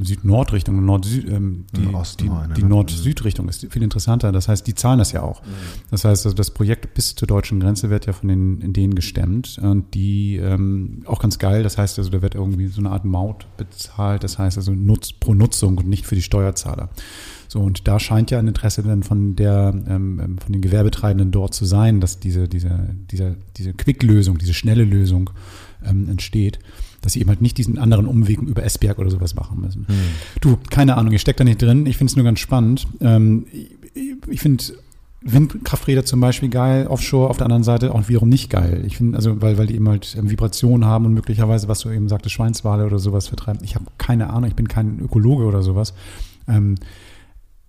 Süd-Nord-Richtung, 0.02 0.84
Nord-Süd, 0.84 1.28
ähm, 1.28 1.64
die, 1.74 1.80
die, 1.80 2.30
die 2.56 2.62
ne? 2.62 2.68
Nord-Süd-Richtung 2.68 3.48
ist 3.48 3.66
viel 3.68 3.82
interessanter. 3.82 4.30
Das 4.30 4.46
heißt, 4.46 4.64
die 4.68 4.76
zahlen 4.76 5.00
das 5.00 5.10
ja 5.10 5.22
auch. 5.22 5.42
Das 5.90 6.04
heißt, 6.04 6.26
also 6.26 6.36
das 6.36 6.52
Projekt 6.52 6.94
bis 6.94 7.16
zur 7.16 7.26
deutschen 7.26 7.58
Grenze 7.58 7.90
wird 7.90 8.06
ja 8.06 8.12
von 8.12 8.28
den 8.28 8.72
Dänen 8.72 8.94
gestemmt 8.94 9.58
und 9.60 9.94
die 9.94 10.36
ähm, 10.36 11.02
auch 11.06 11.20
ganz 11.20 11.40
geil. 11.40 11.64
Das 11.64 11.76
heißt 11.76 11.98
also, 11.98 12.08
da 12.10 12.22
wird 12.22 12.36
irgendwie 12.36 12.68
so 12.68 12.80
eine 12.80 12.90
Art 12.90 13.04
Maut 13.04 13.46
bezahlt. 13.56 14.22
Das 14.22 14.38
heißt 14.38 14.58
also 14.58 14.72
Nutz 14.72 15.12
pro 15.12 15.34
Nutzung 15.34 15.76
und 15.76 15.88
nicht 15.88 16.06
für 16.06 16.14
die 16.14 16.22
Steuerzahler. 16.22 16.90
So, 17.50 17.58
und 17.58 17.88
da 17.88 17.98
scheint 17.98 18.30
ja 18.30 18.38
ein 18.38 18.46
Interesse 18.46 18.84
dann 18.84 19.02
von 19.02 19.34
der, 19.34 19.74
ähm, 19.88 20.20
ähm, 20.22 20.38
von 20.38 20.52
den 20.52 20.62
Gewerbetreibenden 20.62 21.32
dort 21.32 21.52
zu 21.52 21.64
sein, 21.64 22.00
dass 22.00 22.20
diese, 22.20 22.46
diese, 22.46 22.94
diese, 23.10 23.34
diese 23.56 23.72
Quick-Lösung, 23.72 24.38
diese 24.38 24.54
schnelle 24.54 24.84
Lösung 24.84 25.30
ähm, 25.84 26.08
entsteht, 26.08 26.60
dass 27.02 27.14
sie 27.14 27.20
eben 27.20 27.28
halt 27.28 27.42
nicht 27.42 27.58
diesen 27.58 27.76
anderen 27.76 28.06
Umweg 28.06 28.40
über 28.40 28.62
Esbjerg 28.62 29.00
oder 29.00 29.10
sowas 29.10 29.34
machen 29.34 29.62
müssen. 29.62 29.84
Du, 30.40 30.58
keine 30.70 30.96
Ahnung, 30.96 31.12
ich 31.12 31.22
stecke 31.22 31.38
da 31.38 31.44
nicht 31.44 31.60
drin, 31.60 31.86
ich 31.86 31.96
finde 31.96 32.12
es 32.12 32.16
nur 32.16 32.24
ganz 32.24 32.38
spannend. 32.38 32.86
Ähm, 33.00 33.46
ich 33.50 33.70
ich 34.28 34.40
finde 34.40 34.62
Windkrafträder 35.22 36.04
zum 36.04 36.20
Beispiel 36.20 36.48
geil, 36.50 36.86
Offshore 36.86 37.28
auf 37.28 37.36
der 37.36 37.46
anderen 37.46 37.64
Seite 37.64 37.92
auch 37.92 38.08
wiederum 38.08 38.28
nicht 38.28 38.48
geil. 38.48 38.84
Ich 38.86 38.96
finde, 38.96 39.16
also, 39.16 39.42
weil, 39.42 39.58
weil 39.58 39.66
die 39.66 39.74
eben 39.74 39.88
halt 39.88 40.16
ähm, 40.16 40.30
Vibrationen 40.30 40.86
haben 40.86 41.04
und 41.04 41.14
möglicherweise, 41.14 41.68
was 41.68 41.80
du 41.80 41.90
eben 41.90 42.08
sagtest, 42.08 42.34
Schweinswale 42.34 42.86
oder 42.86 42.98
sowas 42.98 43.28
vertreiben. 43.28 43.60
Ich 43.64 43.74
habe 43.74 43.86
keine 43.98 44.30
Ahnung, 44.30 44.48
ich 44.48 44.54
bin 44.56 44.68
kein 44.68 45.00
Ökologe 45.00 45.44
oder 45.44 45.62
sowas. 45.62 45.94
Ähm, 46.48 46.76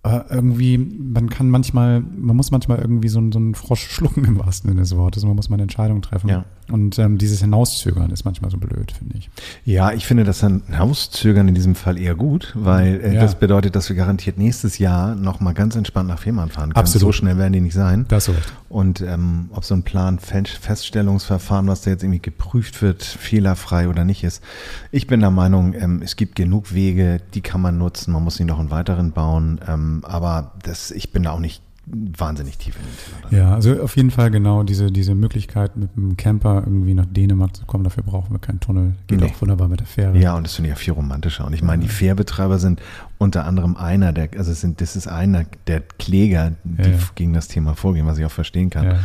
irgendwie, 0.04 0.78
man 0.78 1.30
kann 1.30 1.48
manchmal, 1.48 2.00
man 2.00 2.34
muss 2.34 2.50
manchmal 2.50 2.78
irgendwie 2.78 3.08
so, 3.08 3.20
so 3.30 3.38
einen 3.38 3.54
Frosch 3.54 3.82
schlucken 3.90 4.24
im 4.24 4.38
wahrsten 4.38 4.68
Sinne 4.68 4.80
des 4.80 4.96
Wortes. 4.96 5.24
Man 5.24 5.36
muss 5.36 5.48
mal 5.48 5.54
eine 5.54 5.62
Entscheidung 5.62 6.02
treffen. 6.02 6.28
Ja. 6.28 6.44
Und 6.72 6.98
ähm, 6.98 7.18
dieses 7.18 7.40
Hinauszögern 7.40 8.10
ist 8.10 8.24
manchmal 8.24 8.50
so 8.50 8.56
blöd, 8.56 8.92
finde 8.92 9.18
ich. 9.18 9.28
Ja, 9.64 9.92
ich 9.92 10.06
finde 10.06 10.24
das 10.24 10.40
Hinauszögern 10.40 11.46
in 11.48 11.54
diesem 11.54 11.74
Fall 11.74 11.98
eher 11.98 12.14
gut, 12.14 12.52
weil 12.56 13.00
äh, 13.04 13.14
Ja. 13.14 13.20
das 13.20 13.34
bedeutet, 13.34 13.76
dass 13.76 13.88
wir 13.90 13.96
garantiert 13.96 14.38
nächstes 14.38 14.78
Jahr 14.78 15.14
nochmal 15.14 15.52
ganz 15.54 15.76
entspannt 15.76 16.08
nach 16.08 16.18
Fehmarn 16.18 16.48
fahren 16.48 16.70
können. 16.70 16.76
Absolut. 16.80 17.00
So 17.08 17.12
schnell 17.12 17.36
werden 17.36 17.52
die 17.52 17.60
nicht 17.60 17.74
sein. 17.74 18.06
Da 18.08 18.16
hast 18.16 18.28
du 18.28 18.32
recht. 18.32 18.52
Und 18.70 19.02
ähm, 19.02 19.50
ob 19.52 19.64
so 19.66 19.74
ein 19.74 19.82
Plan 19.82 20.18
Feststellungsverfahren, 20.18 21.66
was 21.68 21.82
da 21.82 21.90
jetzt 21.90 22.02
irgendwie 22.02 22.20
geprüft 22.20 22.80
wird, 22.80 23.02
fehlerfrei 23.02 23.88
oder 23.88 24.04
nicht 24.04 24.24
ist. 24.24 24.42
Ich 24.90 25.06
bin 25.06 25.20
der 25.20 25.30
Meinung, 25.30 25.74
ähm, 25.74 26.00
es 26.02 26.16
gibt 26.16 26.36
genug 26.36 26.72
Wege, 26.72 27.20
die 27.34 27.42
kann 27.42 27.60
man 27.60 27.76
nutzen. 27.76 28.12
Man 28.12 28.24
muss 28.24 28.36
sie 28.36 28.44
noch 28.44 28.58
einen 28.58 28.70
weiteren 28.70 29.12
bauen. 29.12 29.60
Ähm, 29.68 30.00
aber 30.04 30.52
das, 30.62 30.90
ich 30.90 31.12
bin 31.12 31.24
da 31.24 31.32
auch 31.32 31.38
nicht 31.40 31.62
wahnsinnig 31.86 32.58
tief 32.58 32.76
in 32.76 32.82
Thema. 32.82 33.28
drin. 33.28 33.38
Ja, 33.38 33.54
also 33.54 33.82
auf 33.82 33.96
jeden 33.96 34.10
Fall 34.10 34.30
genau 34.30 34.62
diese, 34.62 34.90
diese 34.92 35.14
Möglichkeit, 35.14 35.76
mit 35.76 35.94
dem 35.96 36.16
Camper 36.16 36.62
irgendwie 36.64 36.94
nach 36.94 37.06
Dänemark 37.06 37.56
zu 37.56 37.64
kommen. 37.66 37.84
Dafür 37.84 38.02
brauchen 38.02 38.32
wir 38.32 38.38
keinen 38.38 38.60
Tunnel. 38.60 38.94
Geht 39.08 39.20
Nee. 39.20 39.26
auch 39.26 39.40
wunderbar 39.42 39.68
mit 39.68 39.80
der 39.80 39.86
Fähre. 39.86 40.16
Ja, 40.18 40.36
und 40.36 40.44
das 40.44 40.54
finde 40.54 40.70
ich 40.70 40.76
ja 40.76 40.78
viel 40.78 40.92
romantischer. 40.94 41.44
Und 41.46 41.52
ich 41.54 41.62
meine, 41.62 41.82
die 41.82 41.88
Fährbetreiber 41.88 42.58
sind 42.58 42.80
unter 43.18 43.44
anderem 43.46 43.76
einer 43.76 44.12
der, 44.12 44.28
also 44.36 44.52
sind, 44.52 44.80
das 44.80 44.94
ist 44.96 45.08
einer 45.08 45.44
der 45.66 45.80
Kläger, 45.98 46.52
die 46.64 46.82
Ja, 46.82 46.88
ja. 46.90 46.98
gegen 47.14 47.32
das 47.32 47.48
Thema 47.48 47.74
vorgehen, 47.74 48.06
was 48.06 48.18
ich 48.18 48.24
auch 48.24 48.30
verstehen 48.30 48.70
kann. 48.70 48.84
Ja. 48.86 48.98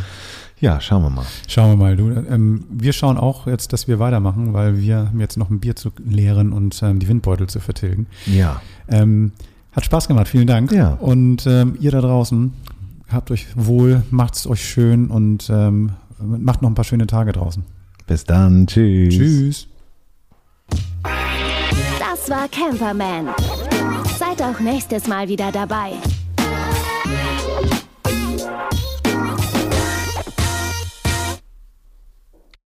Ja, 0.60 0.80
schauen 0.80 1.02
wir 1.04 1.10
mal. 1.10 1.24
Schauen 1.46 1.70
wir 1.70 1.76
mal, 1.76 1.96
du. 1.96 2.10
Ähm, 2.10 2.64
wir 2.68 2.92
schauen 2.92 3.16
auch 3.16 3.46
jetzt, 3.46 3.72
dass 3.72 3.86
wir 3.86 4.00
weitermachen, 4.00 4.54
weil 4.54 4.78
wir 4.80 4.96
haben 5.06 5.20
jetzt 5.20 5.36
noch 5.36 5.50
ein 5.50 5.60
Bier 5.60 5.76
zu 5.76 5.92
leeren 6.04 6.52
und 6.52 6.82
ähm, 6.82 6.98
die 6.98 7.06
Windbeutel 7.06 7.46
zu 7.48 7.60
vertilgen. 7.60 8.08
Ja. 8.26 8.60
Ähm, 8.88 9.30
hat 9.78 9.84
Spaß 9.84 10.08
gemacht, 10.08 10.28
vielen 10.28 10.46
Dank. 10.46 10.72
Ja. 10.72 10.94
Und 10.94 11.46
ähm, 11.46 11.76
ihr 11.80 11.92
da 11.92 12.00
draußen, 12.00 12.52
habt 13.08 13.30
euch 13.30 13.46
wohl, 13.54 14.02
macht's 14.10 14.46
euch 14.46 14.68
schön 14.68 15.08
und 15.08 15.48
ähm, 15.50 15.92
macht 16.20 16.62
noch 16.62 16.68
ein 16.68 16.74
paar 16.74 16.84
schöne 16.84 17.06
Tage 17.06 17.32
draußen. 17.32 17.64
Bis 18.06 18.24
dann. 18.24 18.66
Tschüss. 18.66 19.14
Tschüss. 19.14 19.68
Das 22.00 22.28
war 22.28 22.48
Camperman. 22.48 23.28
Seid 24.18 24.42
auch 24.42 24.58
nächstes 24.58 25.06
Mal 25.06 25.28
wieder 25.28 25.52
dabei. 25.52 25.92